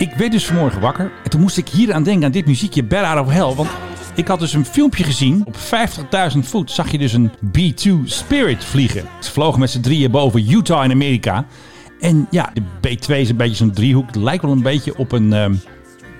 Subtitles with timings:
[0.00, 2.82] Ik werd dus vanmorgen wakker en toen moest ik hier aan denken aan dit muziekje
[2.82, 3.54] Bad Out of Hell.
[3.54, 3.68] Want
[4.14, 5.42] ik had dus een filmpje gezien.
[5.46, 9.04] Op 50.000 voet zag je dus een B-2 Spirit vliegen.
[9.20, 11.46] Ze vlogen met z'n drieën boven Utah in Amerika.
[12.00, 14.06] En ja, de B-2 is een beetje zo'n driehoek.
[14.06, 15.54] Het lijkt wel een beetje op een ehm,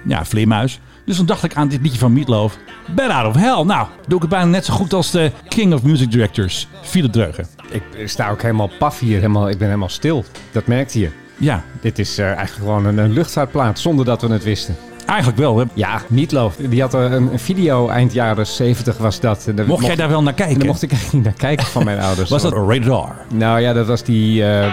[0.05, 0.81] ja, vleermuis.
[1.05, 2.59] Dus dan dacht ik aan dit liedje van Meatloaf.
[2.95, 3.63] Bad Out of Hell.
[3.65, 6.67] Nou, doe ik het bijna net zo goed als de King of Music Directors.
[6.83, 7.47] Philip Dreugen.
[7.71, 9.17] Ik sta ook helemaal paf hier.
[9.17, 10.25] Helemaal, ik ben helemaal stil.
[10.53, 11.20] Dat merkt je.
[11.41, 14.77] Ja, Dit is eh, eigenlijk gewoon een, een luchtvaartplaats zonder dat we het wisten.
[15.07, 15.59] eigenlijk wel.
[15.59, 15.65] Hè.
[15.75, 16.57] Ja, Meatloaf.
[16.57, 19.45] Die had een, een video eind jaren 70 was dat.
[19.47, 20.67] En daar Mocht jij daar wel naar En daar kijken?
[20.67, 22.31] mocht ik eigenlijk niet naar kijken van mijn ouders.
[22.31, 23.35] Was dat rated R?
[23.35, 24.73] Nou ja, dat was die eh,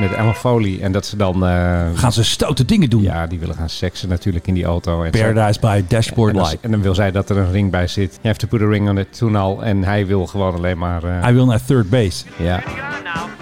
[0.00, 0.78] met Emma Foley.
[0.80, 1.46] En dat ze dan...
[1.46, 3.02] eh, Gaan ze stoute dingen doen?
[3.02, 5.02] ja, die willen gaan seksen natuurlijk in die auto.
[5.02, 5.10] En.
[5.10, 6.58] Paradise by Dashboard Light.
[6.60, 8.12] en dan wil zij dat er een ring bij zit.
[8.20, 9.64] Je heeft to put a ring on it toen al.
[9.64, 11.04] En hij wil gewoon alleen maar...
[11.04, 12.24] eh, Hij wil naar third base.
[12.38, 12.62] ja.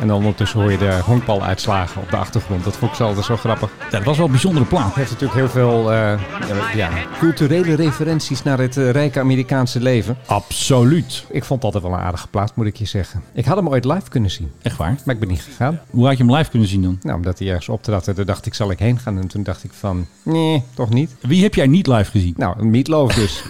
[0.01, 2.65] En dan ondertussen hoor je de honkbaluitslagen op de achtergrond.
[2.65, 3.71] Dat vond ik zo, altijd zo grappig.
[3.85, 4.85] Ja, dat was wel een bijzondere plaat.
[4.87, 6.21] Het heeft natuurlijk heel veel eh,
[6.75, 10.17] ja, culturele referenties naar het rijke Amerikaanse leven.
[10.27, 11.25] Absoluut.
[11.31, 13.23] Ik vond het altijd wel een aardige plaat, moet ik je zeggen.
[13.33, 14.95] Ik had hem ooit live kunnen zien, Echt waar.
[15.05, 15.81] maar ik ben niet gegaan.
[15.91, 16.99] Hoe had je hem live kunnen zien dan?
[17.03, 18.09] Nou, omdat hij ergens optrad.
[18.09, 19.19] en Daar dacht ik, zal ik heen gaan?
[19.19, 21.15] En toen dacht ik van, nee, toch niet.
[21.21, 22.35] Wie heb jij niet live gezien?
[22.37, 23.43] Nou, een meatloaf dus.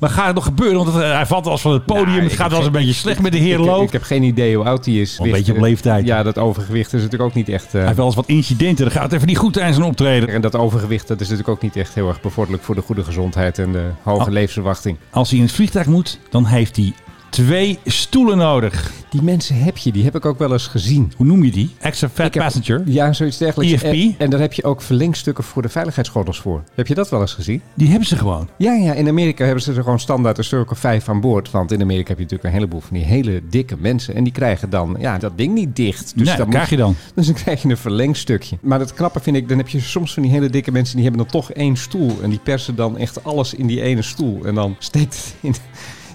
[0.00, 0.84] Maar gaat het nog gebeuren?
[0.84, 2.06] Want eh, hij valt als van het podium.
[2.06, 3.82] Nou, het gaat wel eens een beetje slecht met de heer ik, Loof.
[3.86, 5.18] ik heb geen idee hoe oud hij is.
[5.18, 6.06] Een beetje op leeftijd.
[6.06, 7.64] Ja, dat overgewicht is natuurlijk ook niet echt...
[7.66, 8.84] eh, Hij heeft wel eens wat incidenten.
[8.84, 10.28] Dan gaat het even niet goed tijdens een optreden.
[10.28, 13.04] en dat overgewicht dat is natuurlijk ook niet echt heel erg bevorderlijk voor de goede
[13.04, 14.32] gezondheid en de hoge Oh.
[14.32, 14.96] levensverwachting.
[15.10, 16.92] Als hij in het vliegtuig moet, dan heeft hij
[17.30, 18.92] twee stoelen nodig.
[19.10, 21.12] Die mensen heb je, die heb ik ook wel eens gezien.
[21.16, 21.74] Hoe noem je die?
[21.78, 22.82] Extra fat heb- passenger.
[22.84, 23.82] Ja, zoiets dergelijks.
[23.82, 23.84] EFP?
[23.84, 26.62] En, en daar heb je ook verlengstukken voor de veiligheidsgordels voor.
[26.74, 27.62] Heb je dat wel eens gezien?
[27.74, 28.48] Die hebben ze gewoon.
[28.56, 31.50] Ja, ja, in Amerika hebben ze er gewoon standaard een stuk of vijf aan boord.
[31.50, 34.14] Want in Amerika heb je natuurlijk een heleboel van die hele dikke mensen.
[34.14, 36.12] En die krijgen dan ja, dat ding niet dicht.
[36.16, 36.94] Dus nee, dan dat krijg je dan.
[37.14, 38.58] Dus dan krijg je een verlengstukje.
[38.60, 40.94] Maar het knappe vind ik, dan heb je soms van die hele dikke mensen...
[40.96, 42.16] die hebben dan toch één stoel.
[42.22, 44.44] En die persen dan echt alles in die ene stoel.
[44.44, 45.54] En dan steekt het in...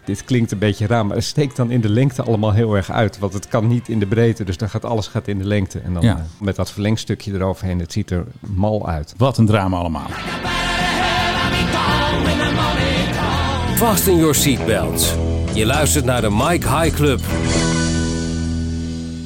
[0.05, 2.91] Dit klinkt een beetje raar, maar het steekt dan in de lengte allemaal heel erg
[2.91, 3.19] uit.
[3.19, 5.79] Want het kan niet in de breedte, dus dan gaat alles gaat in de lengte.
[5.79, 6.25] En dan Ja.
[6.39, 9.13] met dat verlengstukje eroverheen, het ziet er mal uit.
[9.17, 10.07] Wat een drama allemaal.
[13.75, 15.13] Fasten your seatbelts.
[15.53, 17.19] Je luistert naar de Mike High Club.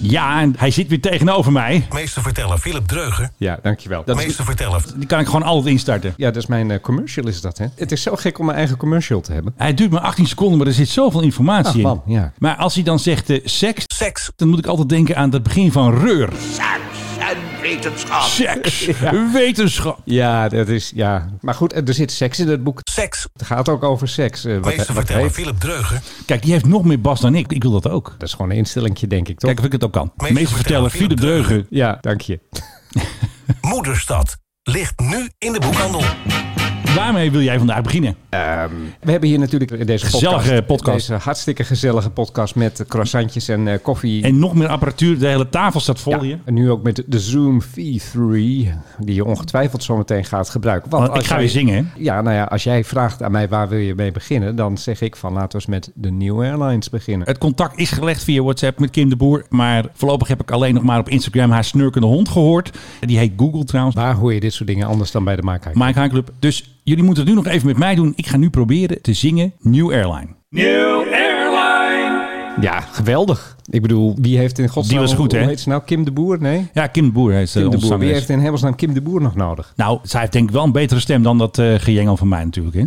[0.10, 1.88] Ja, en hij zit weer tegenover mij.
[1.94, 3.32] Meester verteller Philip Dreugen.
[3.38, 4.04] Ja, dankjewel.
[4.06, 4.82] Dat is, Meester verteller.
[4.96, 6.14] Die kan ik gewoon altijd instarten.
[6.18, 7.66] ja, dat is mijn eh, commercial is dat, hè?
[7.76, 9.54] Het is zo gek om mijn eigen commercial te hebben.
[9.58, 11.82] Hij duurt maar 18 seconden, maar er zit zoveel informatie Ach in.
[11.82, 12.32] man, ja.
[12.38, 14.32] Maar als hij dan zegt eh, seks, Seks.
[14.36, 16.30] dan moet ik altijd denken aan het begin van Reur.
[16.30, 16.36] En
[17.68, 18.22] wetenschap.
[18.22, 18.90] Seks,
[19.34, 20.00] wetenschap.
[20.04, 21.30] Ja, dat is, ja.
[21.42, 22.80] Maar goed, er zit seks in het boek.
[22.84, 23.28] Seks.
[23.34, 24.46] Het gaat ook over seks.
[24.46, 24.58] eh,
[24.94, 25.34] wat, heeft.
[25.34, 26.02] Philip Dreugen.
[26.26, 27.52] Kijk, die heeft nog meer bas dan ik.
[27.52, 28.16] Ik wil dat ook.
[28.18, 29.50] Dat is gewoon een instellingje, denk ik, toch?
[29.50, 30.12] Kijk of ik het ook kan.
[30.16, 31.68] Meester Meester verteller verteller, Philip Philip Dreugen.
[31.70, 32.40] Ja, dank je.
[33.62, 34.38] Moederstad.
[34.64, 36.02] Ligt nu in de boekhandel.
[36.96, 38.16] Waarmee wil jij vandaag beginnen?
[39.00, 41.08] We hebben hier natuurlijk deze Gezellige podcast, podcast.
[41.08, 44.24] Deze hartstikke gezellige podcast met croissantjes en eh, koffie.
[44.24, 45.20] En nog meer apparatuur.
[45.20, 46.40] De hele tafel staat vol ja, hier.
[46.46, 48.18] en nu ook met de Zoom V3,
[49.00, 50.90] die je ongetwijfeld zometeen gaat gebruiken.
[50.90, 51.92] Want ik als ga jij- weer zingen.
[51.98, 55.02] Ja, nou ja, als jij vraagt aan mij waar wil je mee beginnen, dan zeg
[55.02, 57.28] ik van laten we eens met de New Airlines beginnen.
[57.28, 59.46] Het contact is gelegd via WhatsApp met Kim de Boer.
[59.50, 62.78] Maar voorlopig heb ik alleen nog maar op Instagram haar snurkende hond gehoord.
[63.00, 63.96] Die heet Google trouwens.
[63.96, 65.42] Waar hoor je dit soort dingen anders dan bij de
[65.74, 66.32] Maak Club.
[66.40, 68.14] Dus jullie moeten het nu nog even met mij doen.
[68.16, 70.28] Ik ga nu proberen te zingen New Airline.
[72.62, 73.56] Ja, geweldig.
[73.70, 74.98] Ik bedoel, wie heeft in godsnaam...
[74.98, 75.40] Die was goed, hè?
[75.40, 75.82] Hoe heet ze nou?
[75.86, 76.42] Kim de Boer?
[76.42, 76.68] Nee?
[76.74, 78.00] Ja, Kim de Boer heeft Kim uh, de Boer.
[78.00, 79.74] Wie heeft in hemelsnaam Kim de Boer nog nodig?
[79.76, 82.44] Nou, zij heeft denk ik wel een betere stem dan dat eh gejengel van mij
[82.44, 82.76] natuurlijk.
[82.76, 82.86] Hè?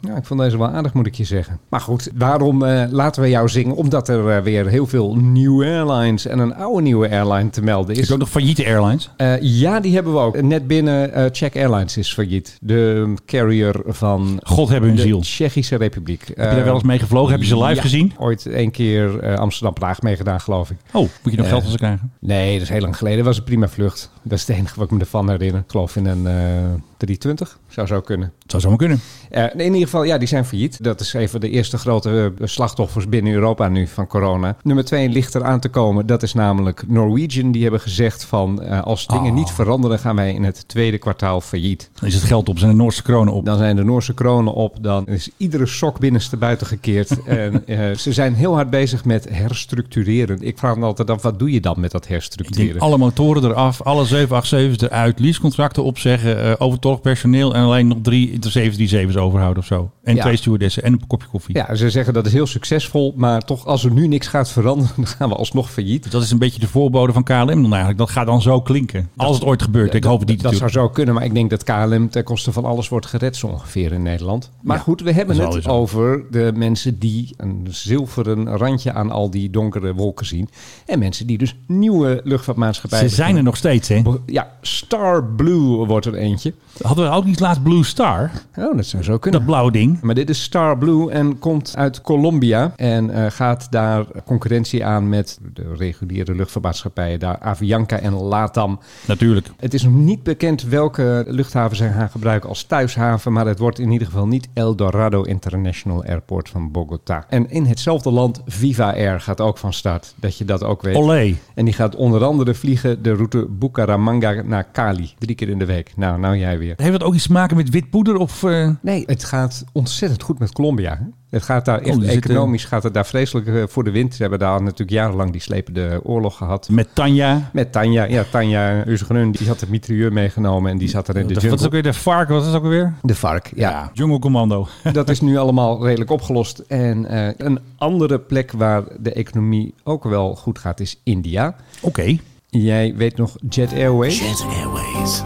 [0.00, 1.58] Ja, ik vond deze wel aardig, moet ik je zeggen.
[1.68, 3.76] Maar goed, waarom eh, laten we jou zingen?
[3.76, 7.94] Omdat er eh, weer heel veel nieuwe airlines en een oude nieuwe airline te melden
[7.94, 8.12] Is is.
[8.12, 9.10] ook nog failliete airlines?
[9.16, 10.42] Eh, ja, die hebben we ook.
[10.42, 12.58] Net binnen Czech Airlines is failliet.
[12.60, 15.20] De carrier van God hebben hun de ziel.
[15.20, 16.26] Tsjechische Republiek.
[16.26, 17.32] Heb je daar wel eens mee gevlogen?
[17.32, 18.12] Heb je ze live ja, gezien?
[18.18, 20.76] Ooit één keer Amsterdam-Praag meegedaan, geloof ik.
[20.92, 22.12] Oh, moet je nog geld van ze krijgen?
[22.20, 23.18] Nee, dat is heel lang geleden.
[23.18, 24.10] Dat was een prima vlucht.
[24.22, 25.60] Dat is het enige wat ik me ervan herinner.
[25.60, 27.58] Ik geloof in een eh 320.
[27.68, 28.32] Zou zo kunnen.
[28.46, 29.00] Zou zomaar kunnen.
[29.30, 30.84] Eh, in ieder geval, ja, die zijn failliet.
[30.84, 34.56] Dat is even de eerste grote eh, slachtoffers binnen Europa nu van corona.
[34.62, 36.06] Nummer twee ligt er aan te komen.
[36.06, 37.52] Dat is namelijk Norwegian.
[37.52, 39.38] Die hebben gezegd van eh, als dingen Oh.
[39.38, 41.90] niet veranderen gaan wij in het tweede kwartaal failliet.
[41.94, 43.44] Dan is het geld op, zijn de Noorse kronen op.
[43.44, 44.76] Dan zijn de Noorse kronen op.
[44.80, 47.22] Dan is iedere sok binnenste buiten gekeerd.
[47.24, 50.42] en eh, ze zijn heel hard bezig met herstructureren.
[50.42, 52.80] Ik vraag me altijd af, wat doe je dan met dat herstructureren?
[52.80, 58.38] alle motoren eraf, alle 787's eruit, leasecontracten opzeggen, eh overtollig personeel en alleen nog drie
[58.50, 59.90] 737's overhouden of zo.
[60.02, 60.22] En Ja.
[60.22, 61.56] twee stewardessen en een kopje koffie.
[61.56, 64.92] Ja, ze zeggen dat is heel succesvol, maar toch als er nu niks gaat veranderen,
[64.96, 66.10] dan gaan we alsnog failliet.
[66.10, 67.98] Dat is een beetje de voorbode van KLM dan eigenlijk.
[67.98, 69.08] Dat gaat dan zo klinken.
[69.16, 69.94] Als het ooit gebeurt.
[69.94, 72.52] Ik hoop het niet Dat zou zo kunnen, maar ik denk dat KLM ten koste
[72.52, 74.50] van alles wordt gered zo ongeveer in Nederland.
[74.62, 79.30] Maar Ja, goed, we hebben het over de mensen die een zilveren randje aan al
[79.30, 80.48] die donkere wolken zien.
[80.86, 83.08] En mensen die dus nieuwe luchtvaartmaatschappijen...
[83.08, 84.02] Ze zijn er nog steeds, hè?
[84.26, 86.54] Ja, Star Blue wordt er eentje.
[86.82, 88.30] Hadden we ook niet laatst Blue Star?
[88.58, 89.40] Oh, dat zou zo kunnen.
[89.40, 89.91] Dat blauwe ding.
[90.00, 92.72] Maar dit is Star Blue en komt uit Colombia.
[92.76, 97.18] En eh, gaat daar concurrentie aan met de reguliere luchtvaartmaatschappijen.
[97.18, 98.78] Daar Avianca en Latam.
[99.06, 99.50] Natuurlijk.
[99.56, 103.32] Het is nog niet bekend welke luchthaven zij gaan gebruiken als thuishaven.
[103.32, 107.24] Maar het wordt in ieder geval niet El Dorado International Airport van Bogota.
[107.28, 110.14] En in hetzelfde land Viva Air gaat ook van start.
[110.16, 110.96] Dat je dat ook weet.
[110.96, 111.34] Olé.
[111.54, 115.10] En die gaat onder andere vliegen de route Bucaramanga naar Cali.
[115.18, 115.92] Drie keer in de week.
[115.96, 116.74] Nou, nou jij weer.
[116.76, 118.16] Heeft dat ook iets te maken met wit poeder?
[118.16, 120.90] Of, eh, Nee, het gaat ontzettend goed met Colombia.
[120.98, 121.04] hè.
[121.30, 124.14] Het gaat daar echt die zitten- economisch gaat het daar vreselijk eh, voor de wind.
[124.14, 126.68] Ze hebben daar natuurlijk jarenlang die slepende oorlog gehad.
[126.70, 127.50] met Tanja?
[127.52, 131.26] Met Tanja, ja, Tanja Uzgrun, die had de mitrailleur meegenomen en die zat er in
[131.26, 131.70] de Wat is ook jungle.
[131.70, 132.28] weer de vark?
[132.28, 132.94] Wat is dat ook weer?
[133.02, 133.90] De vark, ja.
[133.92, 134.66] Jungle Commando.
[134.92, 136.58] Dat is nu allemaal redelijk opgelost.
[136.58, 141.54] En eh, een andere plek waar de economie ook wel goed gaat is India.
[141.80, 142.16] Oké.
[142.48, 144.18] Jij weet nog Jet Airways?
[144.20, 145.22] Jet Airways.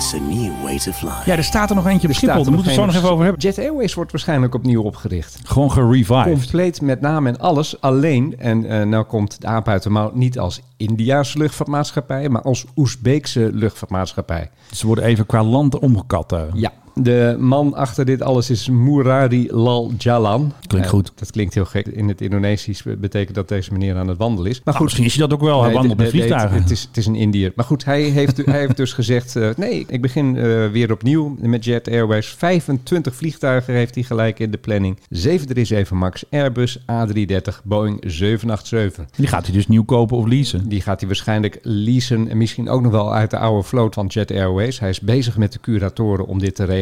[0.00, 1.10] It's a new way to fly.
[1.24, 2.42] Ja, er staat er nog eentje op Er Schiphol.
[2.44, 3.42] Daar moeten we het zo nog even over hebben.
[3.42, 5.38] Jet Airways wordt waarschijnlijk opnieuw opgericht.
[5.44, 6.24] Gewoon gerevived.
[6.32, 7.80] Compleet met naam en alles.
[7.80, 12.42] Alleen, en eh nou komt de aap uit de mouw, niet als Indiaanse luchtvaartmaatschappij, maar
[12.42, 14.50] als Oezbeekse luchtvaartmaatschappij.
[14.72, 16.32] Ze worden even qua land omgekat.
[16.32, 16.40] eh.
[16.54, 16.72] Ja.
[16.94, 20.52] De man achter dit alles is Murari Lal Jalan.
[20.66, 21.12] Klinkt Eh, goed.
[21.14, 21.86] dat klinkt heel gek.
[21.86, 24.54] In het Indonesisch betekent dat deze meneer aan het wandelen is.
[24.56, 25.62] Maar Nou, goed, misschien is hij dat ook wel.
[25.62, 26.60] Hij wandelt de- met nee, vliegtuigen.
[26.62, 27.52] het, is, het is een Indiër.
[27.54, 29.36] Maar goed, hij heeft, hij heeft dus gezegd...
[29.36, 32.26] eh, nee, ik begin eh, weer opnieuw met Jet Airways.
[32.28, 34.98] 25 vliegtuigen heeft hij gelijk in de planning.
[35.08, 39.04] 737 MAX, Airbus, A330, Boeing 787.
[39.16, 40.68] Die gaat hij dus nieuw kopen of leasen.
[40.68, 44.06] Die gaat hij waarschijnlijk leasen en misschien ook nog wel uit de oude vloot van
[44.06, 44.80] Jet Airways.
[44.80, 46.78] Hij is bezig met de curatoren om dit te regelen.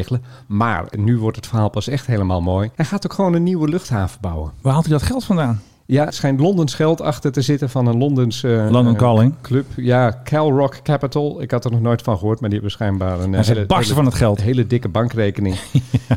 [0.47, 2.71] Maar nu wordt het verhaal pas echt helemaal mooi.
[2.75, 4.53] Hij gaat ook gewoon een nieuwe luchthaven bouwen.
[4.63, 5.61] Waar haalt hij dat geld vandaan?
[5.87, 9.35] Ja, er schijnt Londens geld achter te zitten van een Londens eh, London eh, Calling.
[9.43, 9.67] club.
[9.77, 11.43] Ja, Calrock Capital.
[11.43, 13.85] Ik had er nog nooit van gehoord, maar die hebben schijnbaar een Hij hele, hele-
[13.95, 14.41] van het geld.
[14.41, 15.57] hele dikke bankrekening.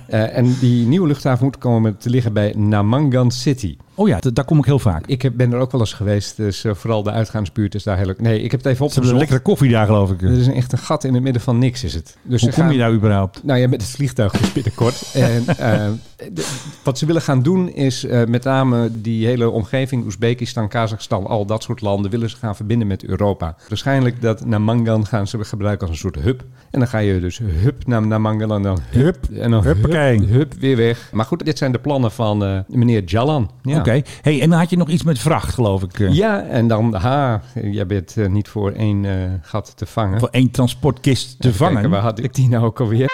[0.08, 3.78] Eh, en die nieuwe luchthaven moet komen te liggen bij Namangan City.
[4.02, 5.06] Oh ja, daar kom ik heel vaak.
[5.08, 7.98] Ik heb, ben er ook wel eens geweest, dus eh, vooral de uitgaansbuurt is daar
[7.98, 8.14] heel...
[8.18, 9.12] Nee, ik heb het even Ze hebben opgezocht.
[9.12, 10.22] een lekkere koffie daar, geloof ik.
[10.22, 12.18] Er is een echt een gat in het midden van niks, is het.
[12.24, 13.44] Dus Hoe kom gaan- je daar überhaupt?
[13.44, 15.12] nou ja, met het vliegtuig dus binnenkort.
[15.14, 15.88] en eh,
[16.34, 16.48] de-
[16.84, 21.46] wat ze willen gaan doen is eh, met name die hele omgeving, Oezbekistan, Kazachstan, al
[21.46, 23.56] dat soort landen, willen ze gaan verbinden met Europa.
[23.68, 26.44] Waarschijnlijk dat Namangan gaan ze gebruiken als een soort hub.
[26.72, 29.18] En dan ga je dus hup naar Namangan en dan hup.
[29.34, 31.10] En dan hup, weer weg.
[31.12, 33.52] Maar goed, dit zijn de plannen van meneer Jalan.
[33.62, 33.78] Ja.
[34.22, 36.00] Hey, en dan had je nog iets met vracht, geloof ik.
[36.00, 36.14] eh.
[36.14, 40.20] Ja, en dan, ha, jij bent eh, niet voor één eh, gat te vangen.
[40.20, 41.74] Voor één transportkist te Even vangen.
[41.74, 43.08] kijken, waar had ik die nou ook alweer?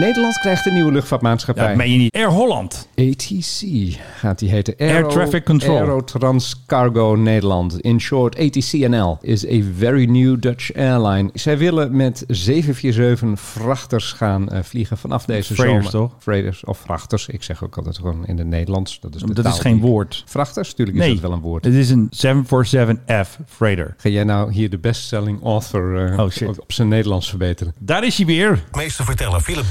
[0.00, 1.70] Nederland krijgt een nieuwe luchtvaartmaatschappij.
[1.70, 2.14] Ja, meen je niet.
[2.14, 2.88] Air Holland.
[2.94, 3.60] ATC
[4.16, 4.74] gaat die heten.
[4.78, 5.76] Air Traffic Control.
[5.78, 7.80] Aerotrans Cargo Nederland.
[7.80, 11.30] In short, ATCNL is a very new Dutch airline.
[11.34, 16.08] Zij willen met 747 vrachters gaan eh, vliegen vanaf deze Freighters, zomer.
[16.10, 16.22] toch?
[16.22, 17.26] Freighters of vrachters.
[17.28, 19.00] Ik zeg ook altijd gewoon in het Nederlands.
[19.00, 20.22] Dat is, de Dat taal is geen woord.
[20.26, 20.74] Vrachters?
[20.74, 21.64] Tuurlijk is Nee, dat wel een woord.
[21.64, 23.94] het is een 747F freighter.
[23.96, 27.74] Ga jij nou hier de bestselling author eh, Oh, op, zijn Nederlands verbeteren?
[27.78, 28.64] Daar is hij weer.
[28.72, 29.70] Meester verteller Philip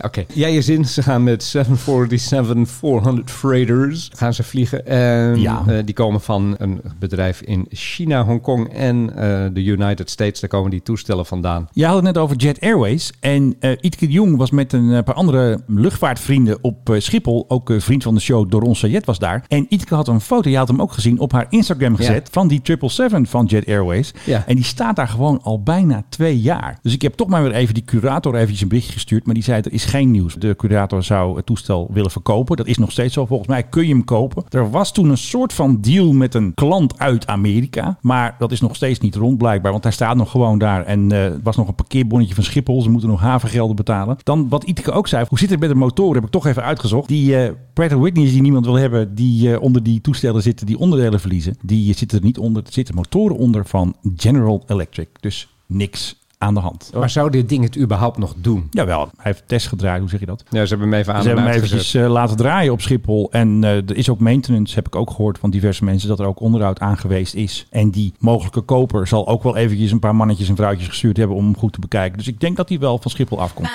[0.00, 0.84] Oké, jij je zin.
[0.84, 4.86] Ze gaan met 747-400 freighters gaan ze vliegen.
[4.86, 5.62] En Ja.
[5.66, 10.40] eh, die komen van een bedrijf in China, Hongkong en eh, de United States.
[10.40, 11.68] Daar komen die toestellen vandaan.
[11.72, 13.12] Je had het net over Jet Airways.
[13.20, 17.44] En eh Itke de Jong was met een paar andere luchtvaartvrienden op eh, Schiphol.
[17.48, 19.44] Ook vriend van de show, Doron Sayed was daar.
[19.48, 22.28] En Itke had een foto, je had hem ook gezien, op haar Instagram gezet.
[22.30, 24.14] Van die 777 van Jet Airways.
[24.24, 24.44] Ja.
[24.46, 26.78] En die staat daar gewoon al bijna twee jaar.
[26.82, 29.24] Dus ik heb toch maar weer even die curator eventjes een berichtje gestuurd.
[29.24, 30.34] Maar die zei, er is geen nieuws.
[30.34, 32.56] De curator zou het toestel willen verkopen.
[32.56, 33.26] Dat is nog steeds zo.
[33.26, 34.44] Volgens mij kun je hem kopen.
[34.48, 37.98] Er was toen een soort van deal met een klant uit Amerika.
[38.00, 39.72] Maar dat is nog steeds niet rond blijkbaar.
[39.72, 40.84] Want hij staat nog gewoon daar.
[40.84, 42.82] En eh, er was nog een parkeerbonnetje van Schiphol.
[42.82, 44.16] Ze moeten nog havengelden betalen.
[44.22, 45.26] Dan wat Iteke ook zei.
[45.28, 46.14] Hoe zit het met de motoren?
[46.14, 47.08] Heb ik toch even uitgezocht.
[47.08, 49.14] Die eh Pratt Whitney's die niemand wil hebben.
[49.14, 50.66] Die eh, onder die toestellen zitten.
[50.66, 51.56] Die onderdelen verliezen.
[51.62, 52.62] Die zitten er niet onder.
[52.66, 55.08] Er zitten motoren onder van General Electric.
[55.20, 56.90] Dus niks aan de hand.
[56.94, 58.66] Maar zou dit ding het überhaupt nog doen?
[58.70, 60.00] Jawel, hij heeft test gedraaid.
[60.00, 60.44] Hoe zeg je dat?
[60.50, 62.80] Ja, ze hebben hem even aan Ze en hebben hem eventjes eh, laten draaien op
[62.80, 63.28] Schiphol.
[63.30, 66.26] En eh, er is ook maintenance, heb ik ook gehoord van diverse mensen, dat er
[66.26, 67.66] ook onderhoud aan geweest is.
[67.70, 71.36] En die mogelijke koper zal ook wel eventjes een paar mannetjes en vrouwtjes gestuurd hebben
[71.36, 72.18] om hem goed te bekijken.
[72.18, 73.68] Dus ik denk dat hij wel van Schiphol afkomt.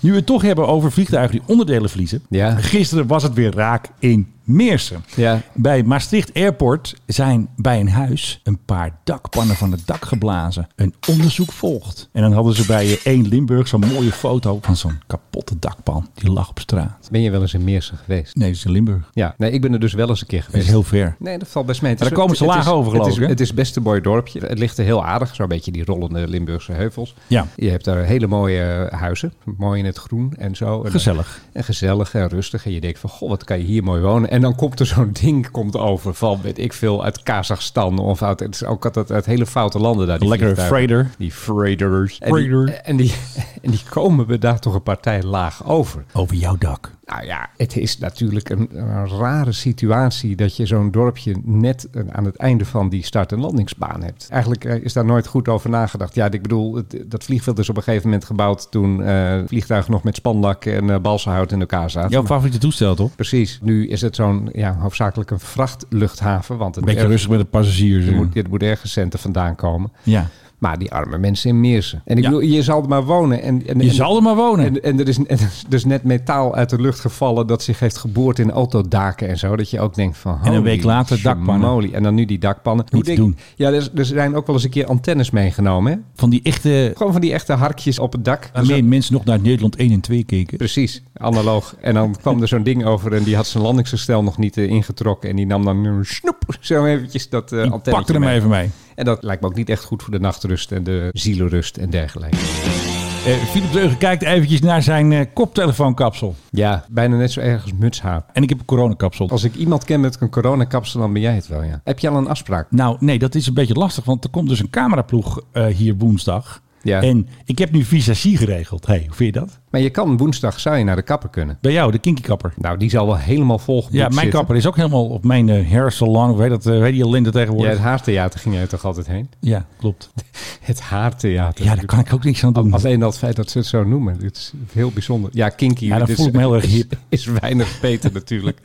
[0.00, 2.22] Nu we het toch hebben over vliegtuigen die onderdelen verliezen.
[2.28, 2.56] Ja.
[2.56, 5.04] Gisteren was het weer raak in Meersen.
[5.16, 5.40] Ja.
[5.54, 10.68] Bij Maastricht Airport zijn bij een huis een paar dakpannen van het dak geblazen.
[10.76, 12.08] Een onderzoek volgt.
[12.12, 16.08] En dan hadden ze bij 1 Limburg zo'n mooie foto van zo'n kapotte dakpan.
[16.14, 17.08] Die lag op straat.
[17.10, 18.34] Ben je wel eens in Meersen geweest?
[18.36, 19.10] Nee, dat is in Limburg.
[19.12, 20.64] Ja, nee, ik ben er dus wel eens een keer Dat geweest.
[20.64, 21.16] is heel ver.
[21.18, 21.94] Nee, dat valt best mee.
[21.98, 23.28] Maar daar komen ze laag over, geloof het is, ik?
[23.28, 24.40] Het is best een mooi dorpje.
[24.40, 25.34] Het ligt er heel aardig.
[25.34, 27.14] Zo'n beetje die rollende Limburgse heuvels.
[27.26, 27.46] Ja.
[27.56, 29.32] Je hebt daar hele mooie huizen.
[29.56, 30.82] Mooi in het groen en zo.
[30.82, 31.40] En, Gezellig.
[31.52, 32.66] En gezellig en rustig.
[32.66, 34.30] En je denkt van, goh, wat kan je hier mooi wonen.
[34.32, 37.98] En dan komt er zo'n ding komt over van, weet ik veel, uit Kazachstan.
[37.98, 40.18] Of uit, het is ook altijd uit hele foute landen daar.
[40.18, 40.86] die Lekkere vliegtuigen.
[40.86, 41.16] freighter.
[41.18, 42.18] Die freighters.
[42.18, 43.14] En die, en, die,
[43.62, 46.04] en die komen we daar toch een partij laag over.
[46.12, 46.90] Over jouw dak.
[47.12, 52.02] Nou ja, het is natuurlijk een, een rare situatie dat je zo'n dorpje net eh,
[52.10, 54.26] aan het einde van die start- en landingsbaan hebt.
[54.30, 56.14] Eigenlijk eh, is daar nooit goed over nagedacht.
[56.14, 59.92] Ja, ik bedoel, het- dat vliegveld is op een gegeven moment gebouwd toen eh vliegtuigen
[59.92, 62.10] nog met spanlak en eh balsenhout in elkaar zaten.
[62.10, 63.14] Jouw favoriete toestel, toch?
[63.14, 63.58] Precies.
[63.62, 66.56] Nu is het zo'n, ja, hoofdzakelijk een vrachtluchthaven.
[66.56, 68.06] Want het Een beetje rustig met de passagiers.
[68.06, 69.92] er moet, moet ergens centen vandaan komen.
[70.02, 70.26] Ja.
[70.62, 72.02] Maar die arme mensen in Meersen.
[72.04, 72.28] En ik Ja.
[72.30, 73.42] bedoel, je zal er maar wonen.
[73.42, 74.64] En, en, Je en- zal er maar wonen.
[74.66, 75.38] en, en er is, en
[75.68, 79.56] dus net metaal uit de lucht gevallen dat zich heeft geboord in autodaken en zo.
[79.56, 80.38] Dat je ook denkt van...
[80.42, 81.92] En een week later dakpannen.
[81.92, 82.84] En dan nu die dakpannen.
[82.90, 83.36] Niet doen.
[83.56, 85.92] Ja, er, er zijn ook wel eens een keer antennes meegenomen.
[85.92, 85.98] Hè?
[86.14, 86.92] Van die echte...
[86.96, 88.50] Gewoon van die echte harkjes op het dak.
[88.52, 90.56] Waarmee Zo- mensen nog naar Nederland 1 en 2 keken.
[90.56, 91.76] Precies, analoog.
[91.80, 94.68] En dan kwam er zo'n ding over en die had zijn landingsgestel nog niet eh,
[94.68, 95.30] ingetrokken.
[95.30, 98.70] En die nam dan een snoep zo eventjes dat uh, Die pakte hem even mee.
[98.94, 101.90] En dat lijkt me ook niet echt goed voor de nachtrust en de zielenrust en
[101.90, 102.36] dergelijke.
[102.36, 106.34] Eh Philip Dreugen kijkt eventjes naar zijn eh, koptelefoonkapsel.
[106.50, 108.24] Ja, bijna net zo erg als mutshaar.
[108.32, 109.30] En ik heb een coronakapsel.
[109.30, 111.80] Als ik iemand ken met een coronakapsel, dan ben jij het wel, ja.
[111.84, 112.66] Heb je al een afspraak?
[112.70, 115.96] Nou, nee, dat is een beetje lastig, want er komt dus een cameraploeg eh, hier
[115.96, 116.62] woensdag.
[116.82, 117.02] Ja.
[117.02, 118.86] En ik heb nu visagie geregeld.
[118.86, 119.60] hey, hoe vind je dat?
[119.72, 121.58] Maar je kan woensdag, zou je naar de kapper kunnen.
[121.60, 122.52] Bij jou, de kinky kapper.
[122.56, 124.32] Nou, die zal wel helemaal volgeboekt Ja, mijn zitten.
[124.38, 125.80] kapper is ook helemaal op mijn eh.
[125.98, 126.66] Hoe heet dat?
[126.66, 127.72] eh, hoe heet die ellende Ja, tegenwoordig?
[127.72, 129.28] het haartheater ging jij toch altijd heen?
[129.40, 130.10] Ja, klopt.
[130.60, 131.64] Het haartheater.
[131.64, 132.72] Ja, daar kan ik ook niks aan doen.
[132.72, 134.18] Alleen dat feit dat ze het zo noemen.
[134.18, 135.30] Dit is heel bijzonder.
[135.32, 135.84] Ja, kinky.
[135.86, 136.92] Ja, dan dit voel ik me heel erg hip.
[137.08, 138.58] Is weinig beter natuurlijk.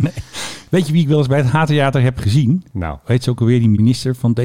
[0.69, 2.63] Weet je wie ik wel eens bij het H-theater heb gezien?
[2.71, 4.43] Nou, Weet ze ook alweer die minister van D66?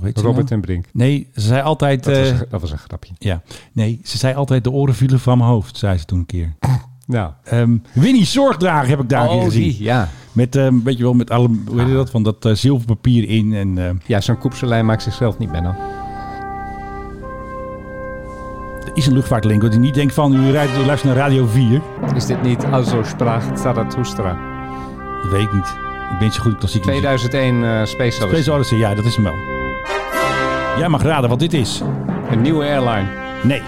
[0.00, 0.46] Weet Robert nou?
[0.48, 0.84] en Brink.
[0.92, 2.04] Nee, ze zei altijd...
[2.04, 3.12] Dat was, eh, een, dat was een grapje.
[3.18, 6.26] ja, nee, ze zei altijd de oren vielen van mijn hoofd, zei ze toen een
[6.26, 6.54] keer.
[7.06, 7.30] Nou.
[7.44, 9.62] Ehm Winnie Zorgdrager heb ik daar Oh, gezien.
[9.62, 10.08] die, ja.
[10.32, 13.28] Met, ehm weet je wel, met alle, hoe heet je dat, van dat eh, zilverpapier
[13.28, 13.54] in.
[13.54, 15.74] En, eh, Ja, zo'n koepselijn maakt zichzelf niet Benno.
[18.84, 21.46] er is een luchtvaartlink, dat je niet denkt van, u rijdt, u luistert naar Radio
[21.46, 21.80] 4.
[22.14, 24.36] Is dit niet Also sprach Zarathustra?
[25.22, 25.66] Dat weet ik niet.
[26.10, 27.02] Ik ben niet zo goed in klassiek muziek.
[27.02, 28.28] 2001 eh Space Odyssey.
[28.28, 29.34] Space Odyssey, ja, dat is hem wel.
[30.78, 31.82] Jij mag raden wat dit is.
[32.30, 33.06] Een nieuwe airline.
[33.42, 33.62] Nee,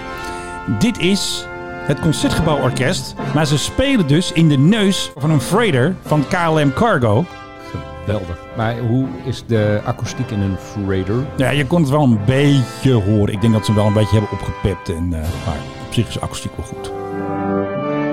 [0.79, 1.47] dit is
[1.81, 3.15] het Concertgebouworkest.
[3.35, 7.25] Maar ze spelen dus in de neus van een freighter van KLM Cargo.
[8.05, 8.39] Geweldig.
[8.57, 11.27] Maar hoe is de akoestiek in een freighter?
[11.37, 13.35] Ja, je kon het wel een beetje horen.
[13.35, 14.89] Ik denk dat ze hem wel een beetje hebben opgepept.
[14.89, 15.57] En, eh, maar
[15.87, 16.91] op zich is de akoestiek wel goed.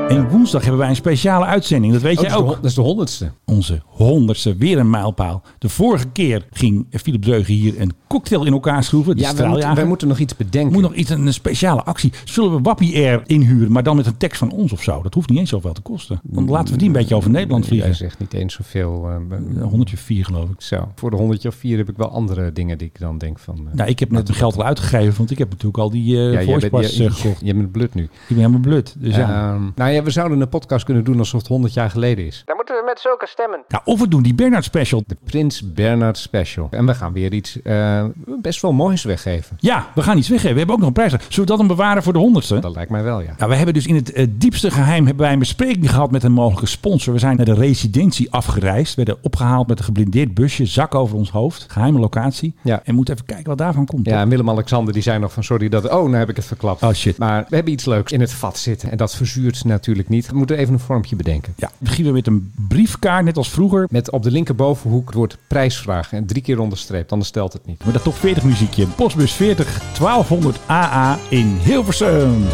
[0.10, 1.94] En woensdag hebben wij een speciale uitzending.
[1.94, 2.48] Dat weet Oh, jij ook.
[2.48, 3.32] dat is de honderdste.
[3.52, 5.42] Onze honderdste, weer een mijlpaal.
[5.60, 9.16] De vorige keer ging Philip Dreugen hier een cocktail in elkaar schroeven.
[9.16, 9.76] De Ja, wij moeten, straaljager.
[9.76, 10.74] wij moeten nog iets bedenken.
[10.74, 12.14] moet nog iets, een speciale actie.
[12.26, 15.02] Zullen we Wappie Air inhuren, maar dan met een tekst van ons of zo?
[15.02, 16.20] Dat hoeft niet eens zoveel te kosten.
[16.24, 17.96] Want laten we die een beetje over Nederland Jij vliegen.
[17.96, 19.08] zegt niet eens zoveel.
[19.10, 20.62] eh, Een honderdje vier geloof ik.
[20.62, 20.92] zo.
[20.96, 23.56] Voor de honderdje of vier heb ik wel andere dingen die ik dan denk van...
[23.70, 26.16] eh, Nou, ik heb net mijn geld al uitgegeven, want ik heb natuurlijk al die
[26.16, 27.42] uh, ja, jij voice bent, je, eh, gekocht.
[27.44, 28.04] je bent blut nu.
[28.04, 28.96] Ik ben helemaal blut.
[29.00, 29.54] Dus ja.
[29.54, 32.42] Ehm, nou ja, we zouden een podcast kunnen doen alsof het 100 jaar geleden is.
[32.46, 33.64] Dan moeten we met zulke stemmen.
[33.68, 33.82] ja.
[33.86, 35.04] Of we doen die Bernard special.
[35.08, 36.68] De Prins Bernhard Special.
[36.72, 38.06] En we gaan weer iets eh,
[38.42, 39.58] best wel moois weggeven.
[39.60, 40.52] Ja, we gaan iets weggeven.
[40.54, 41.12] We hebben ook nog een prijs.
[41.12, 42.60] Zullen we dat dan bewaren voor de honderdste?
[42.60, 43.36] Dat lijkt mij wel, ja.
[43.38, 46.24] Ja, we hebben dus in het eh, diepste geheim hebben wij een bespreking gehad met
[46.24, 47.14] een mogelijke sponsor.
[47.14, 48.96] We zijn naar de residentie afgereisd.
[48.96, 51.66] We werden opgehaald met een geblindeerd busje, zak over ons hoofd.
[51.68, 52.54] Geheime locatie.
[52.62, 52.82] Ja.
[52.84, 54.06] En moeten even kijken wat daarvan komt.
[54.06, 55.86] Ja, en Willem-Alexander die zei nog van sorry dat...
[55.90, 56.84] Oh, nou heb ik het verklapt.
[56.84, 57.18] Oh, shit.
[57.18, 58.92] Maar we hebben iets leuks in het vat zitten.
[58.92, 60.28] En dat verzuurt natuurlijk niet.
[60.30, 61.54] We moeten even een vormpje bedenken.
[61.58, 63.88] Ja, we beginnen met een briefkaart, net als vroeger.
[63.92, 66.14] Met op de linkerbovenhoek het woord prijsvraag.
[66.14, 67.86] En drie keer onderstreept, anders stelt het niet.
[67.86, 68.88] Met dat top 40 muziekje.
[68.88, 72.48] Postbus 40 1200 AA in Hilversum.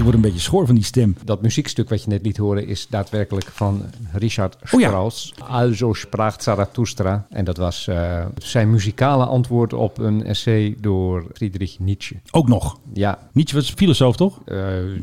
[0.00, 1.16] Ik word een beetje schoor van die stem.
[1.24, 4.86] Dat muziekstuk wat je net liet horen is daadwerkelijk van Richard Oh ja.
[4.88, 5.34] Strauss.
[5.48, 7.26] Also sprach Zarathustra.
[7.30, 12.16] En dat was eh, zijn muzikale antwoord op een essay door Friedrich Nietzsche.
[12.30, 12.78] Ook nog.
[12.92, 14.40] Ja, Nietzsche was filosoof, toch?
[14.44, 14.56] eh,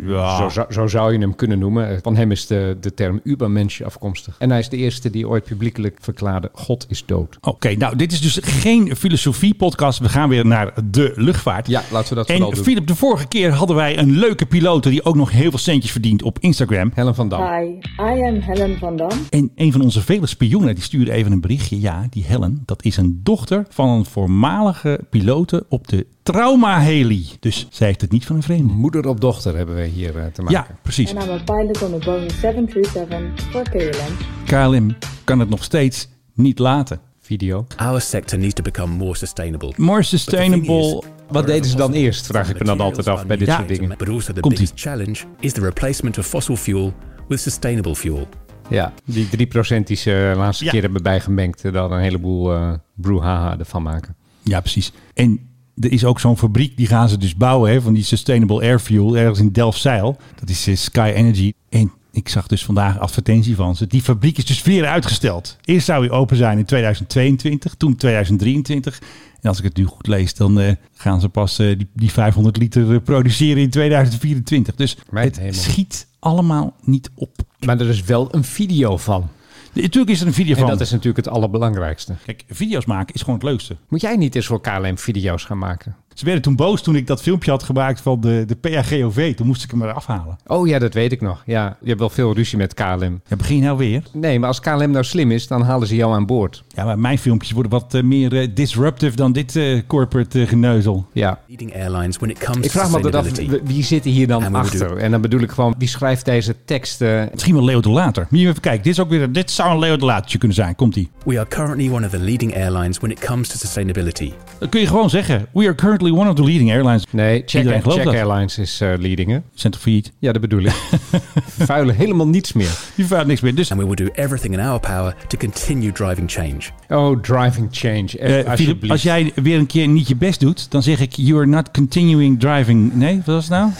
[0.07, 0.37] Ja.
[0.37, 1.99] zo, zou- zo zou je hem kunnen noemen.
[2.01, 4.35] Van hem is de, de term Übermensch afkomstig.
[4.39, 7.37] En hij is de eerste die ooit publiekelijk verklaarde: God is dood.
[7.41, 9.99] Oké, nou, dit is dus geen filosofie-podcast.
[9.99, 11.67] We gaan weer naar de luchtvaart.
[11.67, 12.63] Ja, laten we dat En vooral doen.
[12.63, 15.91] Philip, de vorige keer hadden wij een leuke piloot die ook nog heel veel centjes
[15.91, 16.91] verdient op Instagram.
[16.93, 17.41] Helen van Dam.
[17.41, 17.65] Hi,
[17.99, 19.09] I am Helen van Dam.
[19.29, 21.79] En een van onze vele spioenen die stuurde even een berichtje.
[21.79, 27.25] Ja, die Helen, dat is een dochter van een voormalige pilote op de Trauma Heli.
[27.39, 28.73] Dus zij heeft het niet van een vreemde.
[28.73, 30.57] Moeder op dochter hebben we hier eh, te maken.
[30.57, 31.15] Ja, precies.
[31.15, 34.15] And I'm a pilot on the Boeing 737 for KLM.
[34.45, 36.99] KLM kan het nog steeds niet laten.
[37.19, 37.65] Video.
[37.75, 39.73] Our sector needs to become more sustainable.
[39.75, 41.16] More sustainable.
[41.29, 43.97] Wat deden ze dan eerst, vraag ik me dan altijd af bij dit soort dingen.
[43.97, 44.41] Komt-ie.
[44.41, 46.93] biggest challenge is the replacement of fossil fuel
[47.27, 48.27] with sustainable fuel.
[48.69, 50.71] Ja, die 3% die ze de laatste Ja.
[50.71, 54.15] keer hebben bijgemengd, eh, dan een heleboel eh brouhaha ervan maken.
[54.43, 54.91] Ja, precies.
[55.13, 55.39] En
[55.79, 58.79] er is ook zo'n fabriek, die gaan ze dus bouwen hè, van die Sustainable Air
[58.79, 60.17] Fuel ergens in Delfzijl.
[60.39, 61.53] Dat is eh, Sky Energy.
[61.69, 63.87] En ik zag dus vandaag advertentie van ze.
[63.87, 65.57] Die fabriek is dus weer uitgesteld.
[65.65, 69.01] Eerst zou hij open zijn in 2022, toen 2023.
[69.41, 72.11] En als ik het nu goed lees, dan eh, gaan ze pas eh, die, die
[72.11, 74.75] 500 liter eh, produceren in 2024.
[74.75, 75.53] Dus Mijn het hemel.
[75.53, 77.35] schiet allemaal niet op.
[77.65, 79.29] Maar er is wel een video van.
[79.73, 80.69] Natuurlijk is er een video En van.
[80.69, 82.15] dat is natuurlijk het allerbelangrijkste.
[82.25, 83.75] Kijk, video's maken is gewoon het leukste.
[83.89, 85.95] Moet jij niet eens voor KLM video's gaan maken?
[86.17, 89.35] Ze werden toen boos toen ik dat filmpje had gemaakt van de, de PAGOV.
[89.35, 90.37] Toen moest ik hem er afhalen.
[90.47, 91.43] Oh ja, dat weet ik nog.
[91.45, 93.21] Ja, je hebt wel veel ruzie met KLM.
[93.27, 94.03] Ja, begin je nou weer?
[94.13, 96.63] Nee, maar als KLM nou slim is, dan halen ze jou aan boord.
[96.67, 101.07] Ja, maar mijn filmpjes worden wat eh, meer eh, disruptive dan dit eh, corporate geneuzel.
[101.13, 101.39] Ja.
[101.47, 103.27] Leading airlines when it comes Ik vraag me altijd af,
[103.63, 104.97] wie zit hier dan achter?
[104.97, 107.29] En dan bedoel ik gewoon, wie schrijft deze teksten?
[107.31, 108.27] Misschien wel Leo de Later.
[108.29, 108.83] Moet je even kijken.
[108.83, 110.75] Dit, is ook weer, dit zou een Leo de Latertje kunnen zijn.
[110.75, 111.09] Komt-ie.
[111.25, 114.31] We are currently one of the leading airlines when it comes to sustainability.
[114.59, 115.47] Dat kun je gewoon zeggen.
[115.53, 117.03] We are currently one of the leading airlines.
[117.11, 117.65] Nee, Check.
[118.07, 119.39] Airlines is eh leading, hè?
[119.53, 120.11] Center failliet.
[120.19, 120.73] Ja, dat bedoel ik.
[121.69, 122.77] Vuilen helemaal niets meer.
[122.95, 123.55] Die vaart niks meer.
[123.55, 126.59] Dus And we will do everything in our power to continue driving change.
[126.89, 128.17] Oh, driving change.
[128.19, 131.37] Eh, Philip, als jij weer een keer niet je best doet, dan zeg ik, you
[131.37, 132.93] are not continuing driving.
[132.93, 133.71] Nee, wat was het nou?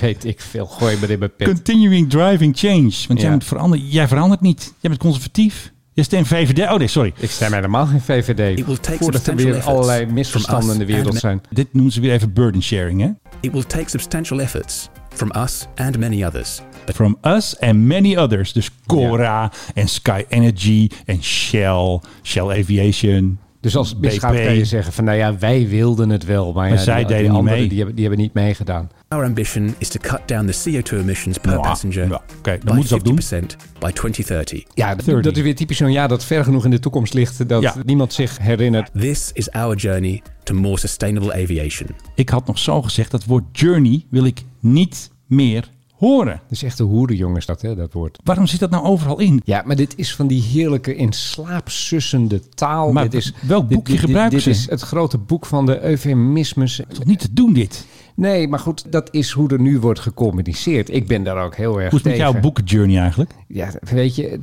[0.00, 1.48] Weet ik veel, gooi me in mijn pet.
[1.48, 2.92] Continuing driving change.
[3.08, 3.86] Want jij moet veranderen.
[3.86, 4.62] Jij verandert niet.
[4.62, 5.72] Jij bent conservatief.
[5.98, 6.70] Je stemt VVD.
[6.70, 7.12] Oh nee, sorry.
[7.16, 8.60] Ik stem helemaal geen VVD.
[8.98, 11.40] Voordat er weer allerlei misverstanden in de wereld zijn.
[11.50, 13.08] Dit noemen ze weer even burden sharing, hè?
[13.40, 16.60] It will take substantial efforts from us and many others.
[16.86, 18.52] But From us and many others.
[18.52, 23.38] Dus Cora en Sky Energy en Shell, Shell Aviation.
[23.60, 26.52] Dus als het misgaat kan je zeggen van, nou ja, wij wilden het wel.
[26.52, 27.68] Maar, ja, zij die, deden die niet anderen, mee.
[27.68, 28.90] Die hebben, die hebben niet meegedaan.
[29.08, 32.72] our ambition is to cut down the CO2 emissions per passenger nou, oké, dat by
[32.72, 33.42] moeten ze ook doen.
[33.42, 33.46] 50%
[33.78, 34.62] by 2030.
[34.74, 37.48] Ja, dat, dat is weer typisch zo'n jaar dat ver genoeg in de toekomst ligt...
[37.48, 37.74] dat Ja.
[37.84, 38.90] niemand zich herinnert.
[38.98, 41.88] This is our journey to more sustainable aviation.
[42.14, 45.68] Ik had nog zo gezegd, dat woord journey wil ik niet meer
[45.98, 46.32] horen.
[46.42, 48.18] Dat is echt een hoerenjongens dat, hè, dat woord.
[48.24, 49.40] Waarom zit dat nou overal in?
[49.44, 52.92] Ja, maar dit is van die heerlijke in slaap sussende taal.
[52.92, 54.50] Maar dit is, welk dit- boekje dit, dit, gebruiken dit ze?
[54.50, 56.80] is het grote boek van de eufemismes.
[56.88, 57.86] Toch niet te doen dit.
[58.18, 60.94] Nee, maar goed, dat is hoe er nu wordt gecommuniceerd.
[60.94, 63.30] Ik ben daar ook heel erg Hoe is het met jouw boekenjourney eigenlijk?
[63.48, 64.38] Ja, weet je,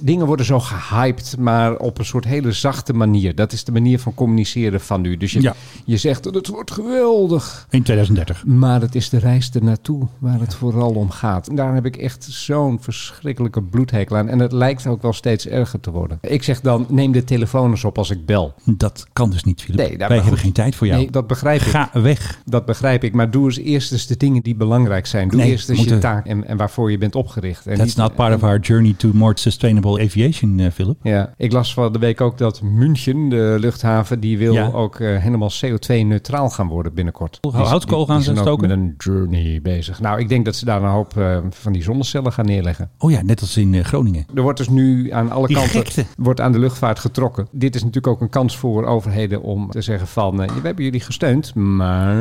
[0.00, 3.34] dingen worden zo gehyped, maar op een soort hele zachte manier.
[3.34, 5.16] Dat is de manier van communiceren van nu.
[5.16, 5.54] Dus je, Ja.
[5.84, 7.66] je zegt, het wordt geweldig.
[7.70, 8.44] In 2030.
[8.46, 11.48] Maar het is de reis ernaartoe waar het vooral om gaat.
[11.48, 14.28] En daar heb ik echt zo'n verschrikkelijke bloedhekel aan.
[14.28, 16.18] En het lijkt ook wel steeds erger te worden.
[16.20, 18.54] Ik zeg dan, neem de telefoon eens op als ik bel.
[18.64, 19.78] Dat kan dus niet, Philip.
[19.88, 20.38] Nee, Wij hebben goed.
[20.38, 20.98] geen tijd voor jou.
[21.00, 21.66] Nee, dat begrijp ik.
[21.66, 22.42] Ga weg.
[22.44, 22.99] Dat begrijp ik.
[23.12, 25.28] Maar doe eens eerst eens de dingen die belangrijk zijn.
[25.28, 27.66] Doe Nee, eerst eens je taak en, en waarvoor je bent opgericht.
[27.66, 30.96] En That's niet- not part of our journey to more sustainable aviation, eh, Philip.
[31.02, 34.70] Ja, ik las van de week ook dat München, de luchthaven, die wil Ja.
[34.72, 37.38] ook eh, helemaal CO2-neutraal gaan worden binnenkort.
[37.52, 38.68] Houtskool die- gaan ze stoken?
[38.68, 40.00] met een journey bezig.
[40.00, 42.90] Nou, ik denk dat ze daar een hoop eh, van die zonnecellen gaan neerleggen.
[42.98, 44.26] Oh ja, net als in Groningen.
[44.34, 46.04] Er wordt dus nu aan alle Die kanten gekte.
[46.16, 47.48] wordt aan de luchtvaart getrokken.
[47.52, 50.36] Dit is natuurlijk ook een kans voor overheden om te zeggen van...
[50.36, 52.16] we hebben jullie gesteund, maar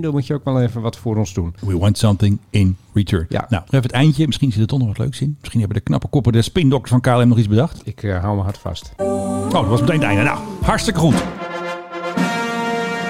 [0.00, 1.54] dan moet je ook wel even wat voor ons doen.
[1.60, 3.26] We want something in return.
[3.28, 3.46] Ja.
[3.48, 4.26] Nou, even het eindje.
[4.26, 5.36] Misschien zit er toch nog wat leuks in.
[5.38, 7.80] Misschien hebben de knappe koppen, de spindokters van KLM nog iets bedacht.
[7.84, 8.92] Ik eh, hou me hard vast.
[8.96, 10.22] Oh, dat was meteen het einde.
[10.22, 11.24] Nou, hartstikke goed.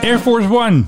[0.02, 0.84] Air Force One.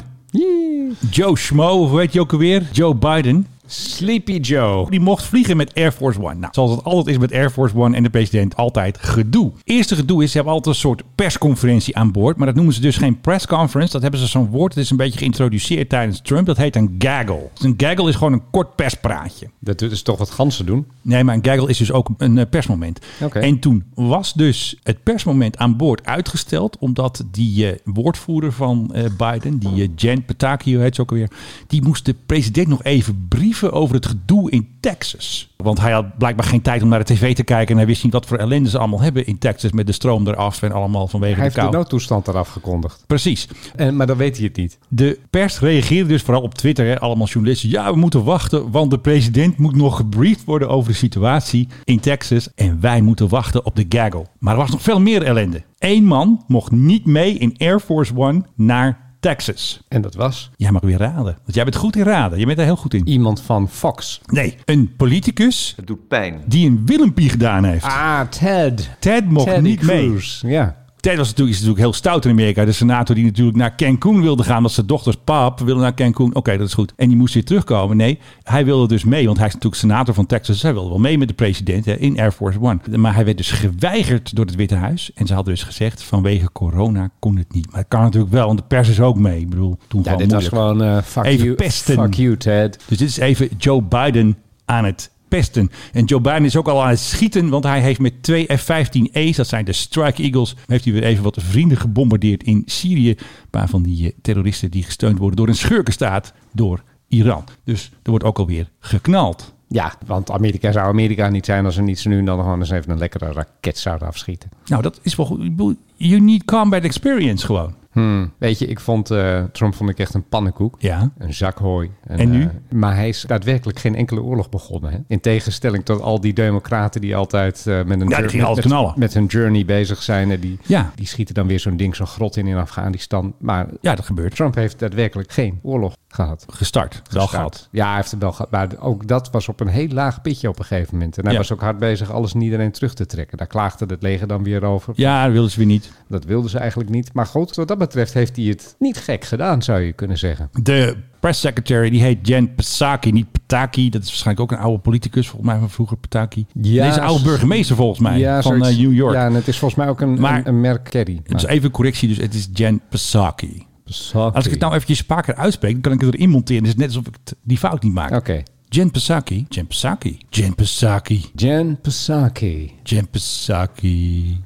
[1.11, 2.69] Joe Schmo, of hoe heet je ook alweer?
[2.73, 3.47] Joe Biden.
[3.66, 4.90] Sleepy Joe.
[4.90, 6.35] Die mocht vliegen met Air Force One.
[6.35, 9.52] Nou, zoals het altijd is met Air Force One en de president, altijd gedoe.
[9.64, 12.37] Eerste gedoe is, ze hebben altijd een soort persconferentie aan boord.
[12.37, 13.92] Maar dat noemen ze dus geen press conference.
[13.92, 14.74] Dat hebben ze zo'n woord.
[14.74, 16.46] Het is een beetje geïntroduceerd tijdens Trump.
[16.46, 17.48] Dat heet een gaggle.
[17.55, 19.50] Dus een gaggle is gewoon een kort perspraatje.
[19.59, 20.87] Dat is toch wat ganzen doen?
[21.02, 22.98] Nee, maar een gaggle is dus ook een eh, persmoment.
[23.20, 23.38] Oké.
[23.38, 26.79] En toen was dus het persmoment aan boord uitgesteld.
[26.79, 30.24] Omdat die eh, woordvoerder van eh, Biden, die eh, Jen
[30.64, 31.31] heet ze ook alweer.
[31.66, 35.55] Die moest de president nog even brieven over het gedoe in Texas.
[35.57, 37.71] Want hij had blijkbaar geen tijd om naar de tv te kijken.
[37.71, 39.73] En hij wist niet wat voor ellende ze allemaal hebben in Texas.
[39.73, 41.75] Met de stroom eraf en allemaal vanwege Hij de heeft de kou.
[41.75, 43.05] noodtoestand eraf gekondigd.
[43.07, 43.49] Precies.
[43.77, 44.79] En, maar dan weet hij het niet.
[44.88, 46.87] De pers reageerde dus vooral op Twitter.
[46.87, 47.69] Hè, allemaal journalisten.
[47.71, 48.71] Ja, we moeten wachten.
[48.71, 52.49] Want de president moet nog gebriefd worden over de situatie in Texas.
[52.55, 54.27] En wij moeten wachten op de gaggle.
[54.38, 55.62] Maar er was nog veel meer ellende.
[55.79, 59.81] Eén man mocht niet mee in Air Force One naar Texas.
[59.89, 61.25] En dat was Jij mag weer raden.
[61.25, 62.39] Want jij bent goed in raden.
[62.39, 63.09] Je bent er heel goed in.
[63.09, 64.21] iemand van Fox.
[64.27, 66.43] Nee, een politicus Het doet pijn.
[66.47, 67.85] die een Willempie gedaan heeft.
[67.85, 68.91] Ah, Ted.
[68.99, 70.17] Ted mocht Teddy niet mee.
[70.41, 70.85] Ja.
[71.07, 72.64] Ted was natuurlijk, is natuurlijk heel stout in Amerika.
[72.64, 74.62] De senator die natuurlijk naar Cancun wilde gaan.
[74.62, 76.35] Dat zijn dochters pap wilde naar Cancun.
[76.35, 76.92] Oké, dat is goed.
[76.97, 77.97] En die moest weer terugkomen.
[77.97, 79.27] Nee, hij wilde dus mee.
[79.27, 80.55] Want hij is natuurlijk senator van Texas.
[80.55, 82.79] Dus hij wilde wel mee met de president hè, in Air Force One.
[82.97, 85.11] Maar hij werd dus geweigerd door het Witte Huis.
[85.14, 87.71] En ze hadden dus gezegd vanwege corona kon het niet.
[87.71, 88.47] Maar het kan natuurlijk wel.
[88.47, 89.40] Want de pers is ook mee.
[89.40, 90.55] Ik bedoel, toen Ja, dit was moeilijk.
[90.55, 91.95] gewoon eh, fuck, Even you, pesten.
[91.95, 92.79] fuck you, Ted.
[92.87, 95.71] Dus dit is even Joe Biden aan het pesten.
[95.93, 99.37] En Joe Biden is ook al aan het schieten, want hij heeft met twee F-15E's,
[99.37, 103.11] dat zijn de Strike Eagles, heeft hij weer even wat vrienden gebombardeerd in Syrië.
[103.11, 103.17] Een
[103.51, 107.45] paar van die eh, terroristen die gesteund worden door een schurkenstaat, door Iran.
[107.65, 109.55] Dus er wordt ook alweer geknald.
[109.69, 112.59] Ja, want Amerika zou Amerika niet zijn als ze niet zo nu en dan gewoon
[112.59, 114.51] eens even een lekkere raket zouden afschieten.
[114.67, 115.77] Nou, dat is wel goed.
[115.97, 117.75] You need combat experience gewoon.
[117.93, 118.33] Hmm.
[118.39, 120.75] Weet je, ik vond eh, Trump vond ik echt een pannenkoek.
[120.79, 121.11] Ja.
[121.19, 121.91] Een zak hooi.
[122.07, 122.43] En nu?
[122.43, 124.91] eh, maar hij is daadwerkelijk geen enkele oorlog begonnen.
[124.93, 124.99] Hè?
[125.09, 129.27] In tegenstelling tot al die democraten die altijd eh, met, een Ja, die met, hun
[129.27, 130.31] journey bezig zijn.
[130.31, 130.91] En die, Ja.
[130.95, 133.35] die schieten dan weer zo'n ding, zo'n grot in in Afghanistan.
[133.39, 134.35] Maar Ja, dat gebeurt.
[134.35, 136.45] Trump heeft daadwerkelijk geen oorlog gehad.
[136.51, 137.03] Gestart.
[137.11, 137.69] Wel gehad.
[137.71, 138.51] Ja, hij heeft het wel gehad.
[138.51, 141.17] Maar ook dat was op een heel laag pitje op een gegeven moment.
[141.19, 141.39] En hij Ja.
[141.39, 143.39] was ook hard bezig alles en iedereen terug te trekken.
[143.39, 144.93] Daar klaagde het leger dan weer over.
[144.97, 145.86] Ja, dat wilden ze weer niet.
[146.09, 147.12] Dat wilden ze eigenlijk niet.
[147.12, 150.49] Maar goed, wat dat betreft heeft hij het niet gek gedaan, zou je kunnen zeggen.
[150.62, 153.90] De press secretary, die heet Jen Psaki, niet Pataki.
[153.90, 156.46] Dat is waarschijnlijk ook een oude politicus, volgens mij van vroeger Pataki.
[156.61, 158.68] Ja, Deze oude burgemeester volgens mij, van zoiets.
[158.68, 159.14] eh, New York.
[159.14, 161.20] Ja, en het is volgens mij ook een, Maar- een, een merk Kerry.
[161.27, 163.66] Dus even een correctie, dus het is Jen Psaki.
[163.85, 164.35] Psaki.
[164.37, 166.62] Als ik het nou eventjes vaker uitspreek, dan kan ik het erin monteren.
[166.64, 168.11] Het is net alsof ik het- die fout niet maak.
[168.12, 168.42] Oké.
[168.68, 169.46] Jen Psaki.
[169.49, 170.18] Jen Psaki.
[170.31, 171.25] Jen Psaki.
[171.35, 172.72] Jen Psaki.
[172.83, 174.40] Jen Psaki.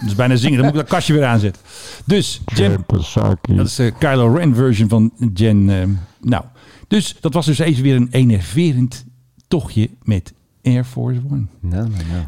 [0.00, 1.62] Dat is bijna zingen, dan moet ik dat kastje weer aanzetten.
[2.04, 3.54] Dus Jen Psaki.
[3.56, 5.70] Dat is de Kylo Ren version van Jen.
[5.70, 6.44] ehm, nou,
[6.88, 9.04] dus dat was dus even weer een enerverend
[9.48, 11.44] tochtje met Air Force One.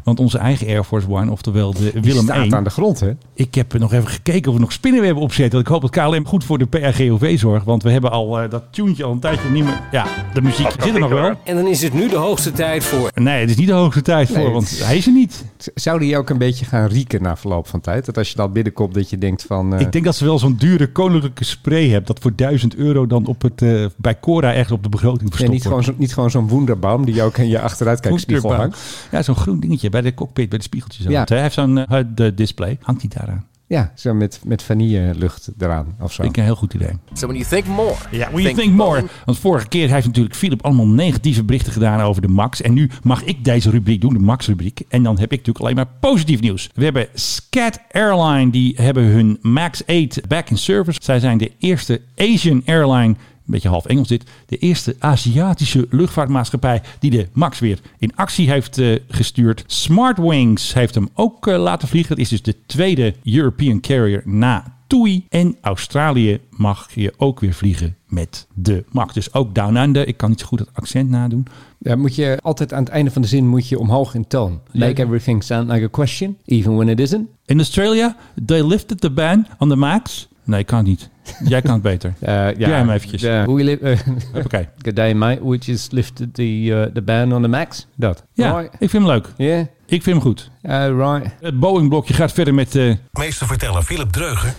[0.03, 2.55] Want onze eigen Air Force One, oftewel de Die Willem staat 1.
[2.55, 3.11] aan de grond, hè?
[3.33, 5.59] Ik heb nog even gekeken of we nog spinnenwebben opzetten.
[5.59, 7.65] Ik hoop dat KLM goed voor de PRGOV zorgt.
[7.65, 9.81] Want we hebben al eh, dat tuentje al een tijdje niet meer...
[9.91, 11.33] Ja, de muziek zit er nog wel.
[11.43, 14.01] En dan is het nu de hoogste tijd voor Nee, het is niet de hoogste
[14.01, 15.45] tijd voor, Nee, want is- hij is er niet.
[15.75, 18.05] Zou die ook een beetje gaan rieken na verloop van tijd?
[18.05, 19.73] Dat als je dan binnenkomt, dat je denkt van...
[19.73, 22.05] eh, Ik denk dat ze wel zo'n dure koninklijke spray hebben.
[22.05, 25.27] Dat voor 1000 euro dan op het, eh, bij Cora echt op de begroting ja,
[25.29, 29.07] verstopt niet, gewoon zo, niet gewoon zo'n wonderbaum die je ook in je achteruitkijkspiegel hangt.
[29.11, 31.05] Ja, zo'n groen dingetje bij de cockpit, bij de spiegeltjes.
[31.05, 31.23] Ja.
[31.27, 32.77] Hij heeft zo'n de display.
[32.81, 33.45] Hangt hij daaraan?
[33.69, 36.21] Ja, zo met, met vanillelucht eraan of zo.
[36.21, 36.91] Vind ik een heel goed idee.
[37.13, 37.95] So when you think more.
[38.11, 39.03] Ja, when you think more.
[39.25, 42.61] Want vorige keer heeft natuurlijk Philip allemaal negatieve berichten gedaan over de Max.
[42.61, 44.81] En nu mag ik deze rubriek doen, de Max-rubriek.
[44.89, 46.69] En dan heb ik natuurlijk alleen maar positief nieuws.
[46.73, 50.99] We hebben Scat Airline, die hebben hun Max 8 back in service.
[51.03, 53.15] Zij zijn de eerste Asian airline
[53.51, 58.77] beetje half Engels dit, de eerste Aziatische luchtvaartmaatschappij die de MAX weer in actie heeft
[58.77, 59.63] eh, gestuurd.
[59.67, 62.15] Smartwings heeft hem ook eh, laten vliegen.
[62.15, 65.25] Dat is dus de tweede European carrier na TUI.
[65.29, 69.13] En Australië mag je ook weer vliegen met de MAX.
[69.13, 70.07] Dus ook Down Under.
[70.07, 71.45] Ik kan niet zo goed het accent nadoen.
[71.77, 74.61] Ja, moet je altijd aan het einde van de zin moet je omhoog in toon.
[74.73, 77.27] Make everything sound like a question, even when it isn't.
[77.45, 80.27] In Australia, they lifted the ban on the MAX.
[80.43, 81.09] Nee, kan niet.
[81.45, 82.13] Jij kan het beter.
[82.21, 83.21] Uh, ja, hem eventjes.
[83.21, 83.99] li- eh,
[84.45, 84.69] Oké.
[84.81, 85.49] Good day, mate.
[85.49, 87.87] We just lifted the, uh, the ban on the max.
[87.95, 88.23] Dat.
[88.33, 88.73] Ja, Right.
[88.79, 89.27] ik vind hem leuk.
[89.37, 89.59] Yeah.
[89.85, 90.51] Ik vind hem goed.
[90.63, 91.35] Uh, right.
[91.41, 92.75] Het Boeing-blokje gaat verder met...
[92.75, 94.53] eh Meester verteller Philip Dreugen.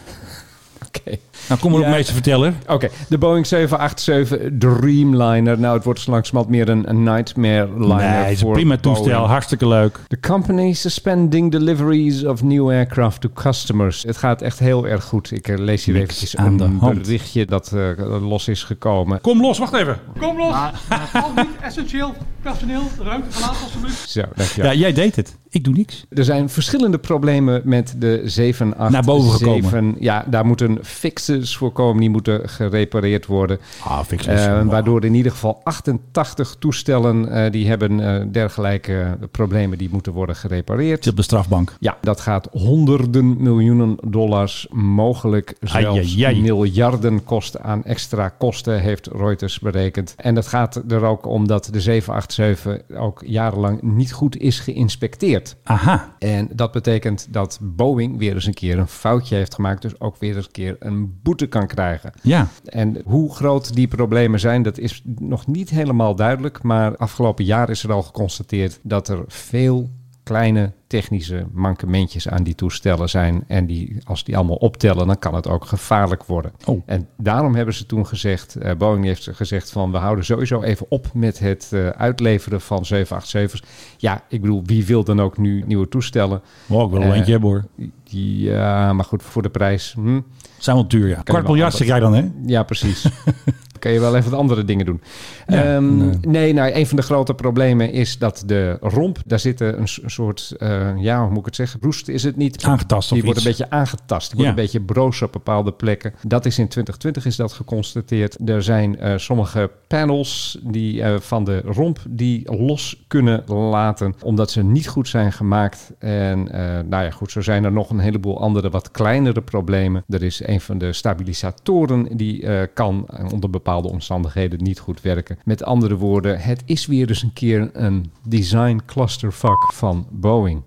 [0.89, 1.17] Oké.
[1.49, 1.93] nou, kom maar op, Ja.
[1.93, 2.55] meester verteller.
[2.67, 5.59] Oké, de Boeing 787 Dreamliner.
[5.59, 8.77] Nou, het wordt zo langzamerhand meer een, een nightmare liner Nee, het is een prima
[8.77, 9.27] toestel.
[9.27, 9.99] Hartstikke leuk.
[10.09, 14.03] The company suspending deliveries of new aircraft to customers.
[14.03, 15.31] Het gaat echt heel erg goed.
[15.33, 17.03] Ik eh, lees hier Niks eventjes een hand.
[17.03, 17.89] berichtje dat eh,
[18.29, 19.21] los is gekomen.
[19.21, 19.97] Kom los, wacht even.
[20.19, 20.55] Kom los!
[21.13, 24.11] Al niet essentieel personeel, ruimte verlaten alsjeblieft.
[24.11, 24.71] Zo, dankjewel.
[24.73, 25.37] Ja, jij deed het.
[25.51, 26.05] Ik doe niks.
[26.11, 28.91] Er zijn verschillende problemen met de 787.
[28.91, 29.97] Naar boven gekomen.
[29.99, 33.59] Ja, daar moet een fixe fietsers voorkomen, die moeten gerepareerd worden.
[33.85, 39.79] Ah, fix Eh, waardoor in ieder geval 88 toestellen eh, die hebben eh, dergelijke problemen
[39.79, 41.05] die moeten worden gerepareerd.
[41.05, 41.75] Zit op de strafbank.
[41.81, 46.41] Ja, dat gaat honderden miljoenen dollars, mogelijk zelfs Ai, ai, ai.
[46.41, 50.15] miljarden kosten aan extra kosten, heeft Reuters berekend.
[50.17, 55.57] En het gaat er ook om dat de 787 ook jarenlang niet goed is geïnspecteerd.
[55.63, 56.15] Aha.
[56.19, 60.17] En dat betekent dat Boeing weer eens een keer een foutje heeft gemaakt, dus ook
[60.19, 62.13] weer eens een keer een boete kan krijgen.
[62.23, 62.49] Ja.
[62.65, 66.63] En hoe groot die problemen zijn, dat is nog niet helemaal duidelijk.
[66.63, 69.89] Maar afgelopen jaar is er al geconstateerd dat er veel
[70.29, 73.45] kleine technische mankementjes aan die toestellen zijn.
[73.47, 76.53] En die, als die allemaal optellen, dan kan het ook gevaarlijk worden.
[76.65, 76.83] Oh.
[76.87, 80.87] En daarom hebben ze toen gezegd, eh, Boeing heeft gezegd van we houden sowieso even
[80.89, 83.63] op met het eh, uitleveren van 787's.
[83.97, 86.37] Ja, ik bedoel, wie wil dan ook nu nieuwe toestellen?
[86.37, 87.65] Ik wil er wel Eh, eentje hebben hoor.
[88.05, 89.93] Ja, maar goed, voor de prijs.
[89.93, 90.21] Hm.
[90.59, 91.21] Zijn wel duur, ja.
[91.23, 92.31] Kwart miljard zeg jij dan, hè?
[92.47, 93.07] Ja, precies.
[93.79, 95.01] Kan je wel even wat andere dingen doen.
[95.47, 96.19] Ja, Ehm, nee.
[96.21, 100.55] nee, nou, een van de grote problemen is dat de romp, daar zit een, soort,
[100.59, 102.65] eh, ja, hoe moet ik het zeggen, roest is het niet.
[102.65, 104.27] Aangetast of Die wordt een beetje aangetast.
[104.29, 106.15] Die wordt een beetje broos op bepaalde plekken.
[106.27, 108.49] Dat is in 2020 is dat geconstateerd.
[108.49, 114.51] Er zijn eh, sommige panels die eh, van de romp die los kunnen laten, omdat
[114.51, 115.93] ze niet goed zijn gemaakt.
[115.99, 120.05] En eh, nou ja, goed, zo zijn er nog een heleboel andere wat kleinere problemen.
[120.09, 125.01] Er is een van de stabilisatoren die eh, kan eh, onder bepaalde omstandigheden niet goed
[125.01, 125.39] werken.
[125.45, 130.63] Met andere woorden, het is weer eens een keer een design clusterfuck van Boeing.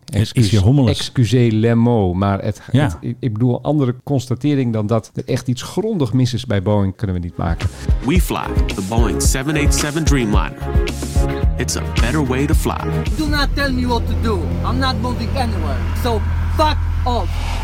[0.63, 0.97] Hommeles.
[0.97, 2.83] Excusez le mot, maar het, Ja.
[2.83, 6.95] het- ik- bedoel, andere constatering dan dat er echt iets grondig mis is bij Boeing
[6.95, 7.69] kunnen we niet maken.
[8.05, 10.57] We fly the Boeing 787 Dreamliner.
[11.57, 12.77] It's a better way to fly.
[13.17, 14.39] Do not tell me what to do.
[14.69, 15.77] I'm not moving anywhere.
[16.03, 16.21] So
[16.57, 17.59] fuck off.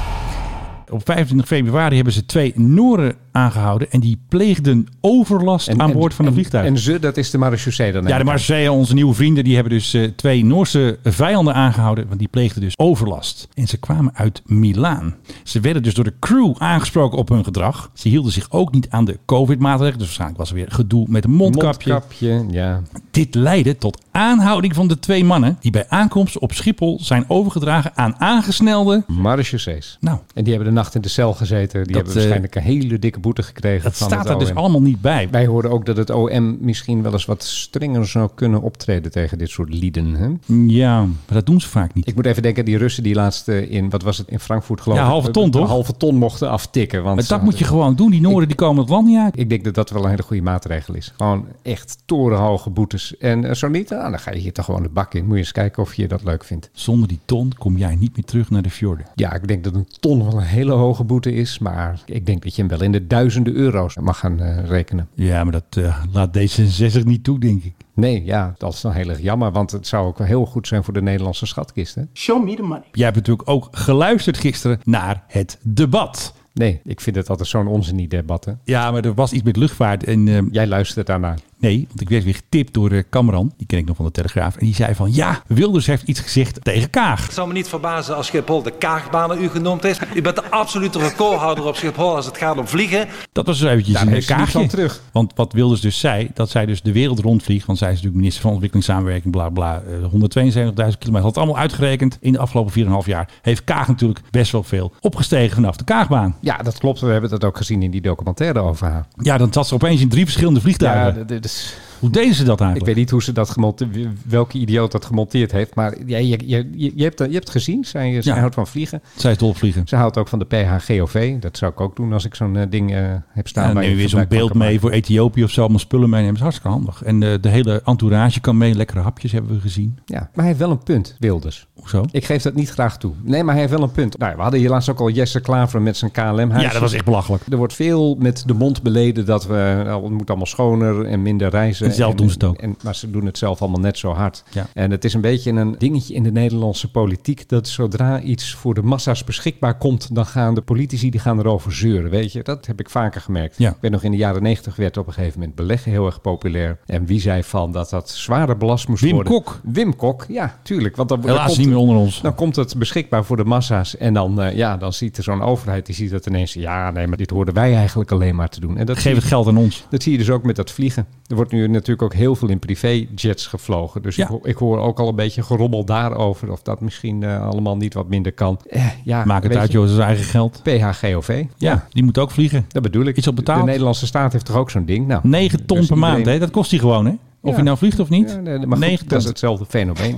[0.91, 6.26] Op 25 februari hebben ze twee Noren aangehouden en die pleegden overlast aan boord van
[6.26, 6.65] een en- vliegtuig.
[6.65, 8.04] En ze, dat is de marechaussee dan.
[8.08, 8.23] ja, de.
[8.23, 12.62] Marseille, onze nieuwe vrienden, die hebben dus eh, twee Noorse vijanden aangehouden, want die pleegden
[12.62, 13.47] dus overlast.
[13.54, 15.15] En ze kwamen uit Milaan.
[15.43, 17.89] Ze werden dus door de crew aangesproken op hun gedrag.
[17.93, 21.23] Ze hielden zich ook niet aan de COVID-maatregelen, dus waarschijnlijk was er weer gedoe met
[21.23, 21.89] een mondkapje.
[21.91, 22.82] Mondkapje, ja.
[23.12, 27.91] Dit leidde tot aanhouding van de twee mannen die bij aankomst op Schiphol zijn overgedragen
[27.95, 29.04] aan aangesnelde.
[29.08, 29.97] Marechaussees.
[30.00, 31.84] Nou, En die hebben de nacht in de cel gezeten.
[31.84, 33.84] Die Dat, hebben eh, waarschijnlijk een hele dikke boete gekregen.
[33.84, 35.28] dat van staat het er dus allemaal niet bij.
[35.32, 39.38] Wij hoorden ook dat het OM misschien wel eens wat strenger zou kunnen optreden tegen
[39.38, 40.13] dit soort lieden.
[40.13, 40.56] Hè?
[40.68, 42.08] Ja, maar dat doen ze vaak niet.
[42.08, 44.82] Ik moet even denken, die Russen die laatst eh, in, wat was het, in Frankfurt
[44.82, 45.68] geloof Ja, halve ton, een toch?
[45.68, 47.04] halve ton mochten aftikken.
[47.04, 48.12] Want Maar dat moet je gewoon doen.
[48.12, 49.40] Die Noorden die komen het land niet uit.
[49.40, 51.13] Ik denk dat dat wel een hele goede maatregel is.
[51.18, 53.18] Gewoon echt torenhoge boetes.
[53.18, 55.26] En eh, zo niet, ah, dan ga je hier toch gewoon de bak in.
[55.26, 56.70] Moet je eens kijken of je dat leuk vindt.
[56.74, 59.06] Zonder die ton kom jij niet meer terug naar de fjorden.
[59.16, 61.60] Ja, ik denk dat een ton wel een hele hoge boete is.
[61.60, 65.08] Maar ik denk dat je hem wel in de duizenden euro's mag gaan eh, rekenen.
[65.14, 67.74] Ja, maar dat eh, laat D66 niet toe, denk ik.
[67.94, 69.52] Nee, ja, dat is dan heel erg jammer.
[69.52, 71.96] Want het zou ook wel heel goed zijn voor de Nederlandse schatkist.
[71.96, 72.02] Hè?
[72.14, 72.84] Show me the money.
[72.92, 76.34] Jij hebt natuurlijk ook geluisterd gisteren naar het debat.
[76.54, 78.60] Nee, ik vind het altijd zo'n onzin, die debatten.
[78.64, 80.04] Ja, maar er was iets met luchtvaart.
[80.04, 81.40] En eh, Jij luistert daarnaar.
[81.60, 83.52] Nee, want ik werd weer getipt door eh Cameron.
[83.58, 84.56] Die ken ik nog van de Telegraaf.
[84.56, 87.24] En die zei van, ja, Wilders heeft iets gezegd tegen Kaag.
[87.24, 90.00] Het zou me niet verbazen als Schiphol de Kaagbaan naar u genoemd is.
[90.15, 93.08] U bent de absolute recordhouder op Schiphol als het gaat om vliegen.
[93.32, 94.67] Dat was dus eventjes Daar een kaagje.
[94.67, 95.02] terug.
[95.12, 97.65] Want wat Wilders dus zei, dat zij dus de wereld rondvliegt.
[97.65, 99.82] Want zij is natuurlijk minister van Ontwikkelingssamenwerking, bla bla.
[99.88, 101.12] eh, 172.000 kilometer.
[101.12, 102.17] Had het allemaal uitgerekend.
[102.22, 102.72] In de afgelopen
[103.04, 106.36] 4,5 jaar heeft Kaag natuurlijk best wel veel opgestegen vanaf de Kaagbaan.
[106.41, 107.00] Ja, dat klopt.
[107.00, 109.08] We hebben dat ook gezien in die documentaire over haar.
[109.22, 111.28] Ja, dan zat ze opeens in drie verschillende Ja, vliegtuigen.
[111.28, 111.87] dat is...
[112.00, 112.86] Hoe deden ze dat Ik eigenlijk?
[112.86, 113.90] weet niet hoe ze dat gemonteerd,
[114.28, 115.76] welke idioot dat gemonteerd heeft.
[115.76, 117.86] Maar ja, je, je, je, je hebt, je hebt gezien.
[117.86, 118.40] Zij, zij Ja.
[118.40, 119.02] houdt van vliegen.
[119.16, 119.88] Zij is dol op vliegen.
[119.88, 121.40] Ze houdt ook van de PHGOV.
[121.40, 123.68] Dat zou ik ook doen als ik zo'n eh, ding eh, heb staan.
[123.68, 124.80] Ja, dan neem je weer zo'n beeld mee maken.
[124.80, 125.60] voor Ethiopië of zo.
[125.62, 126.40] Allemaal spullen meenemen.
[126.40, 127.04] Dat is hartstikke handig.
[127.04, 128.76] En eh, de hele entourage kan mee.
[128.76, 129.98] Lekkere hapjes hebben we gezien.
[130.06, 131.68] Ja, maar hij heeft wel een punt, Wilders.
[131.80, 132.06] Hoezo?
[132.12, 133.12] Ik geef dat niet graag toe.
[133.24, 134.18] Nee, maar hij heeft wel een punt.
[134.18, 136.64] Nou, we hadden hier laatst ook al Jesse Klaver met zijn KLM-huis.
[136.64, 137.44] Ja, dat was echt belachelijk.
[137.50, 141.22] Er wordt veel met de mond beleden dat we, nou, het moet allemaal schoner en
[141.22, 141.87] minder reizen.
[141.89, 142.58] En zelf doen ze het ook.
[142.58, 144.43] En, maar ze doen het zelf allemaal net zo hard.
[144.52, 144.67] Ja.
[144.73, 148.73] En het is een beetje een dingetje in de Nederlandse politiek dat zodra iets voor
[148.73, 152.10] de massa's beschikbaar komt, dan gaan de politici die gaan erover zeuren.
[152.12, 153.58] Weet je, dat heb ik vaker gemerkt.
[153.58, 153.69] Ja.
[153.69, 156.21] Ik weet nog in de jaren negentig werd op een gegeven moment beleggen heel erg
[156.21, 156.80] populair.
[156.86, 159.34] En wie zei van dat dat zwaarder belast moest Wim worden?
[159.34, 159.60] Kok.
[159.63, 160.95] Wim Kok, ja, tuurlijk.
[160.95, 162.21] Want dan, dan Helaas komt niet meer onder ons.
[162.21, 163.97] dan komt het beschikbaar voor de massa's.
[163.97, 166.54] En dan, eh, ja, dan ziet er zo'n overheid, die ziet dat ineens.
[166.54, 168.78] Ja, nee, maar dit hoorden wij eigenlijk alleen maar te doen.
[168.78, 169.86] En dat, Geef zie, het geld aan ons.
[169.89, 171.08] dat zie je dus ook met dat vliegen.
[171.28, 174.02] Er wordt nu een natuurlijk ook heel veel in privéjets gevlogen.
[174.02, 174.30] Dus Ja.
[174.30, 176.52] ik, ik hoor ook al een beetje gerommel daarover.
[176.52, 178.60] Of dat misschien eh, allemaal niet wat minder kan.
[178.70, 180.62] Eh, ja, Maak het uit, joh, zijn eigen geld.
[180.63, 181.44] PHGOV.
[181.58, 182.66] Ja, die moet ook vliegen.
[182.68, 183.18] Dat bedoel ik.
[183.18, 183.60] Iets op betaald.
[183.60, 185.08] De Nederlandse staat heeft toch ook zo'n ding?
[185.08, 186.40] Nou, 9 ton dus per maand, hè?
[186.40, 187.12] Dat kost hij gewoon, hè?
[187.42, 187.58] Of Ja.
[187.58, 188.30] je nou vliegt of niet.
[188.30, 190.16] Ja, nee, maar goed, 9 dat is hetzelfde fenomeen.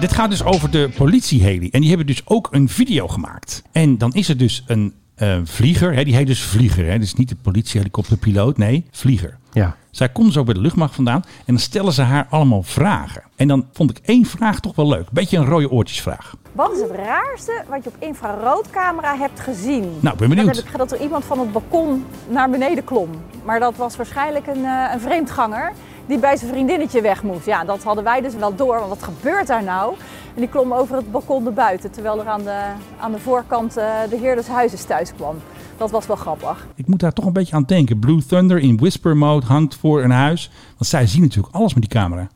[0.00, 1.68] Dit gaat dus over de politieheli.
[1.70, 3.62] En die hebben dus ook een video gemaakt.
[3.72, 5.94] En dan is er dus een eh, vlieger.
[5.94, 6.86] Hè, die heet dus vlieger.
[6.86, 6.98] Hè.
[6.98, 8.56] Dus niet de politiehelikopterpiloot.
[8.56, 9.36] Nee, vlieger.
[9.52, 9.76] Ja.
[9.90, 11.22] Zij komt dus ook bij de luchtmacht vandaan.
[11.24, 13.22] En dan stellen ze haar allemaal vragen.
[13.36, 15.10] En dan vond ik één vraag toch wel leuk.
[15.10, 16.34] Beetje een rode oortjesvraag.
[16.52, 19.82] Wat is het raarste wat je op infraroodcamera hebt gezien?
[20.00, 20.46] Nou, ik ben benieuwd.
[20.46, 23.10] Dat heb ik dat er iemand van het balkon naar beneden klom.
[23.44, 25.72] Maar dat was waarschijnlijk een, eh, een vreemdganger
[26.06, 27.46] die bij zijn vriendinnetje weg moest.
[27.46, 28.78] Ja, dat hadden wij dus wel door.
[28.78, 29.94] Want wat gebeurt daar nou?
[30.34, 31.90] En die klom over het balkon naar buiten.
[31.90, 32.62] Terwijl er aan de,
[33.00, 35.36] aan de voorkant eh, de heer des huizes thuis kwam.
[35.76, 36.66] Dat was wel grappig.
[36.74, 37.98] Ik moet daar toch een beetje aan denken.
[37.98, 40.50] Blue Thunder in whisper mode hangt voor een huis.
[40.68, 42.28] Want zij zien natuurlijk alles met die camera.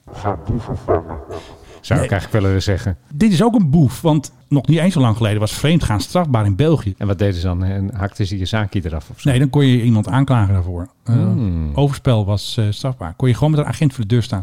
[1.81, 2.97] Zou ik eigenlijk wel willen zeggen.
[3.15, 4.01] Dit is ook een boef.
[4.01, 6.95] Want nog niet eens zo lang geleden was vreemdgaan strafbaar in België.
[6.99, 7.65] En wat deden ze dan?
[7.65, 9.31] En hakten ze je zaakje eraf of zo?
[9.31, 10.89] Nee, dan kon je iemand aanklagen daarvoor.
[11.05, 11.71] Eh, Hmm.
[11.75, 13.15] Overspel was eh, strafbaar.
[13.17, 14.43] Kon je gewoon met een agent voor de deur staan.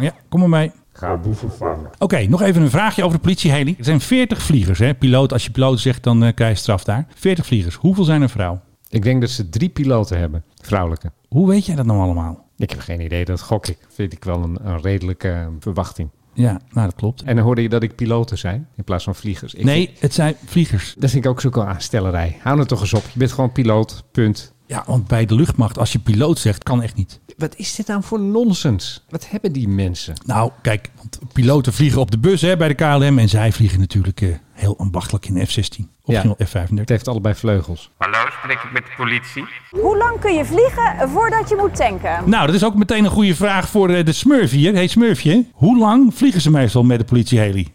[0.00, 0.72] Ja, kom maar mee.
[0.98, 1.90] Ga boeven vangen.
[1.98, 3.74] Oké, nog even een vraagje over de politieheli.
[3.78, 4.78] Er zijn 40 vliegers.
[4.78, 4.94] Hè?
[4.94, 7.06] Piloot, als je piloot zegt, dan eh, krijg je straf daar.
[7.14, 7.74] 40 vliegers.
[7.74, 8.60] Hoeveel zijn er vrouw?
[8.88, 11.12] Ik denk dat ze drie piloten hebben, vrouwelijke.
[11.28, 12.46] Hoe weet jij dat nou allemaal?
[12.56, 13.78] Ik heb geen idee, dat gok ik.
[13.88, 16.08] Vind ik wel een, een redelijke eh, verwachting.
[16.34, 17.22] Ja, nou dat klopt.
[17.22, 19.54] En dan hoorde je dat ik piloten zijn, in plaats van vliegers.
[19.54, 20.94] Ik nee, vind- het zijn vliegers.
[20.98, 22.36] dat vind ik ook zo'n aanstellerij.
[22.42, 23.02] Hou nou toch eens op.
[23.12, 24.54] Je bent gewoon piloot, punt.
[24.66, 27.20] Ja, want bij de luchtmacht, als je piloot zegt, kan echt niet.
[27.38, 29.04] Wat is dit nou voor nonsens?
[29.08, 30.14] Wat hebben die mensen?
[30.26, 33.18] Nou, kijk, want piloten vliegen op de bus hè, bij de KLM.
[33.18, 35.54] En zij vliegen natuurlijk eh, heel ambachtelijk in de F-16.
[35.54, 35.84] Of Ja.
[36.04, 36.74] misschien wel F-35.
[36.74, 37.90] Het heeft allebei vleugels.
[37.98, 39.44] Hallo, spreek ik met de politie?
[39.70, 42.30] Hoe lang kun je vliegen voordat je moet tanken?
[42.30, 44.72] Nou, dat is ook meteen een goede vraag voor eh, de Smurf hier.
[44.74, 47.68] Hey Smurfje, hoe lang vliegen ze meestal met de politieheli?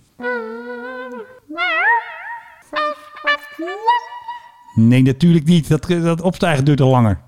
[4.75, 5.67] Nee, natuurlijk niet.
[5.69, 7.19] Dat, dat opstijgen duurt al langer.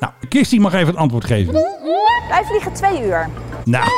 [0.00, 1.52] Nou, Kirstie mag even het antwoord geven.
[2.28, 3.28] Wij vliegen twee uur.
[3.64, 3.88] Nou.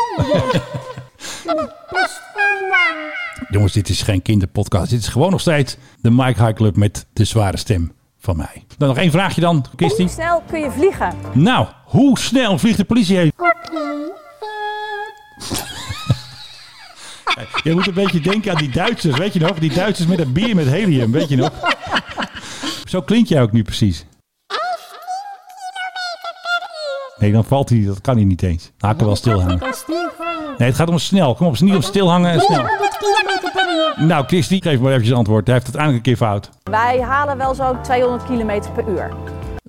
[3.50, 4.90] Jongens, dit is geen kinderpodcast.
[4.90, 8.64] Dit is gewoon nog steeds de Mike High Club met de zware stem van mij.
[8.78, 10.04] Dan nog één vraagje dan, Kirstie.
[10.04, 11.14] Hoe snel kun je vliegen?
[11.32, 13.30] Nou, hoe snel vliegt de politieheli?
[17.64, 19.58] Je moet een beetje denken aan die Duitsers, weet je nog?
[19.58, 21.50] Die Duitsers met een bier met helium, weet je nog?
[22.84, 24.04] Zo klink jij ook nu precies.
[27.18, 28.70] Nee, dan valt hij, dat kan hij niet eens.
[28.78, 29.58] Nou, ik kan wel stilhangen.
[30.58, 31.34] Nee, het gaat om snel.
[31.34, 32.64] Kom op, het is niet om stilhangen en snel.
[33.96, 35.46] Nou, Christy, geef maar eventjes antwoord.
[35.46, 36.50] Hij heeft het eindelijk een keer fout.
[36.62, 39.10] Wij halen wel zo'n 200 km per uur.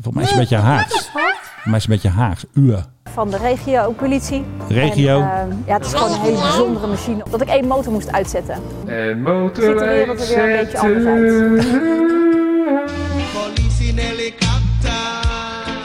[0.01, 1.09] Volgens mij is het een beetje Haags.
[1.11, 2.45] Volgens mij is het een beetje Haags.
[2.53, 2.85] Uur.
[3.13, 4.45] Van de regio-politie.
[4.67, 5.21] Regio.
[5.21, 7.23] En, eh, ja, het is gewoon een hele bijzondere machine.
[7.29, 8.55] Dat ik één motor moest uitzetten.
[8.85, 11.67] En Ziet de wereld er weer een beetje anders uit.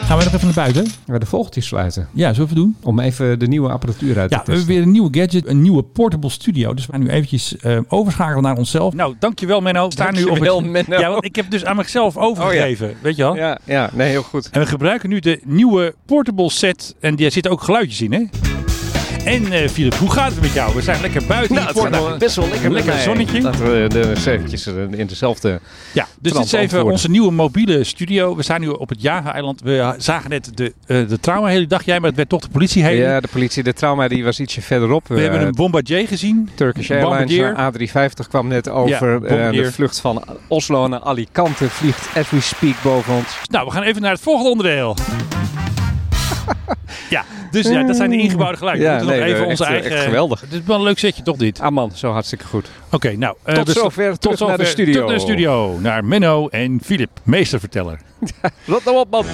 [0.06, 0.86] Gaan we nog even naar buiten?
[1.06, 2.08] Maar de vogeltjes sluiten.
[2.12, 2.76] Ja, zullen we doen?
[2.82, 4.54] Om even de nieuwe apparatuur uit te Ja, we testen.
[4.54, 6.74] hebben weer een nieuwe gadget, een nieuwe portable studio.
[6.74, 8.94] Dus we gaan nu eventjes eh, overschakelen naar onszelf.
[8.94, 9.86] Nou, dankjewel Menno.
[9.86, 10.70] We staan nu op Dankjewel, het...
[10.70, 10.98] Menno.
[10.98, 13.36] Ja, want ik heb dus aan mezelf overgegeven, weet je wel?
[13.36, 14.48] Ja, ja, nee, heel goed.
[14.50, 16.94] En we gebruiken nu de nieuwe portable set.
[17.00, 18.24] En daar zitten ook geluidjes in, hè?
[19.24, 20.74] En eh Philip, hoe gaat het met jou?
[20.74, 21.54] We zijn lekker buiten.
[21.54, 22.72] Nou, het gaat best wel lekker.
[22.72, 23.40] Lekker zonnetje.
[23.40, 25.60] Laten we de eventjes eh, in dezelfde...
[25.92, 26.92] Ja, dus dit is even antwoorden.
[26.92, 28.36] onze nieuwe mobiele studio.
[28.36, 29.60] We staan nu op het Java-eiland.
[29.60, 32.48] We zagen net de, eh de trauma hele dag jij, maar het werd toch de
[32.48, 32.96] politie heen.
[32.96, 35.08] Ja, de politie, de trauma, die was ietsje verderop.
[35.08, 36.50] We hebben een Bombardier gezien.
[36.54, 36.90] Turkish.
[36.90, 39.28] Airlines A350 kwam net over.
[39.36, 43.38] Ja, de vlucht van Oslo naar Alicante vliegt as we speak boven ons.
[43.50, 44.96] Nou, we gaan even naar het volgende onderdeel.
[47.10, 48.86] ja, dus ja, dat zijn de ingebouwde geluiden.
[48.86, 49.96] Ja, we moeten nee, nog even onze echt, eh, eigen...
[49.96, 50.40] echt geweldig.
[50.40, 51.60] Het is wel een leuk setje, toch dit?
[51.60, 52.68] Ah man, zo hartstikke goed.
[52.90, 53.36] Oké, nou.
[53.42, 54.92] eh, Tot we- zover, terug naar de studio.
[54.92, 55.78] Terug naar de studio.
[55.80, 57.98] Naar Menno en Filip, meesterverteller.
[58.66, 59.24] Rot nou op man.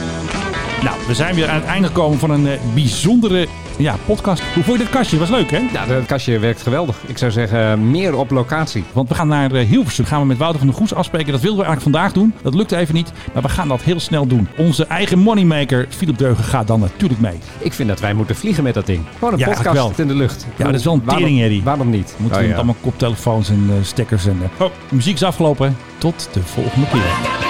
[0.82, 3.46] Nou, we zijn weer aan het einde gekomen van een eh, bijzondere
[3.78, 4.42] ja, podcast.
[4.54, 5.18] Hoe vond je dit kastje?
[5.18, 5.58] Was leuk, hè?
[5.72, 6.96] Ja, dat kastje werkt geweldig.
[7.06, 8.84] Ik zou zeggen, meer op locatie.
[8.92, 10.04] Want we gaan naar eh, Hilversum.
[10.04, 11.32] Gaan we met Wouter van der Goes afspreken.
[11.32, 12.34] Dat wilden we eigenlijk vandaag doen.
[12.42, 13.12] Dat lukte even niet.
[13.32, 14.48] Maar we gaan dat heel snel doen.
[14.56, 17.38] Onze eigen moneymaker, Philip Deugen, gaat dan natuurlijk mee.
[17.58, 19.04] Ik vind dat wij moeten vliegen met dat ding.
[19.18, 19.92] Gewoon een Ja, podcast wel.
[19.96, 20.46] in de lucht.
[20.56, 21.62] Ja, dat is wel een Waarom- teringherrie.
[21.62, 22.06] Waarom niet?
[22.16, 22.56] We moeten Oh, met ja.
[22.56, 24.26] allemaal koptelefoons en eh, stekkers.
[24.26, 25.76] En, oh, muziek is afgelopen.
[25.98, 27.49] Tot de volgende keer.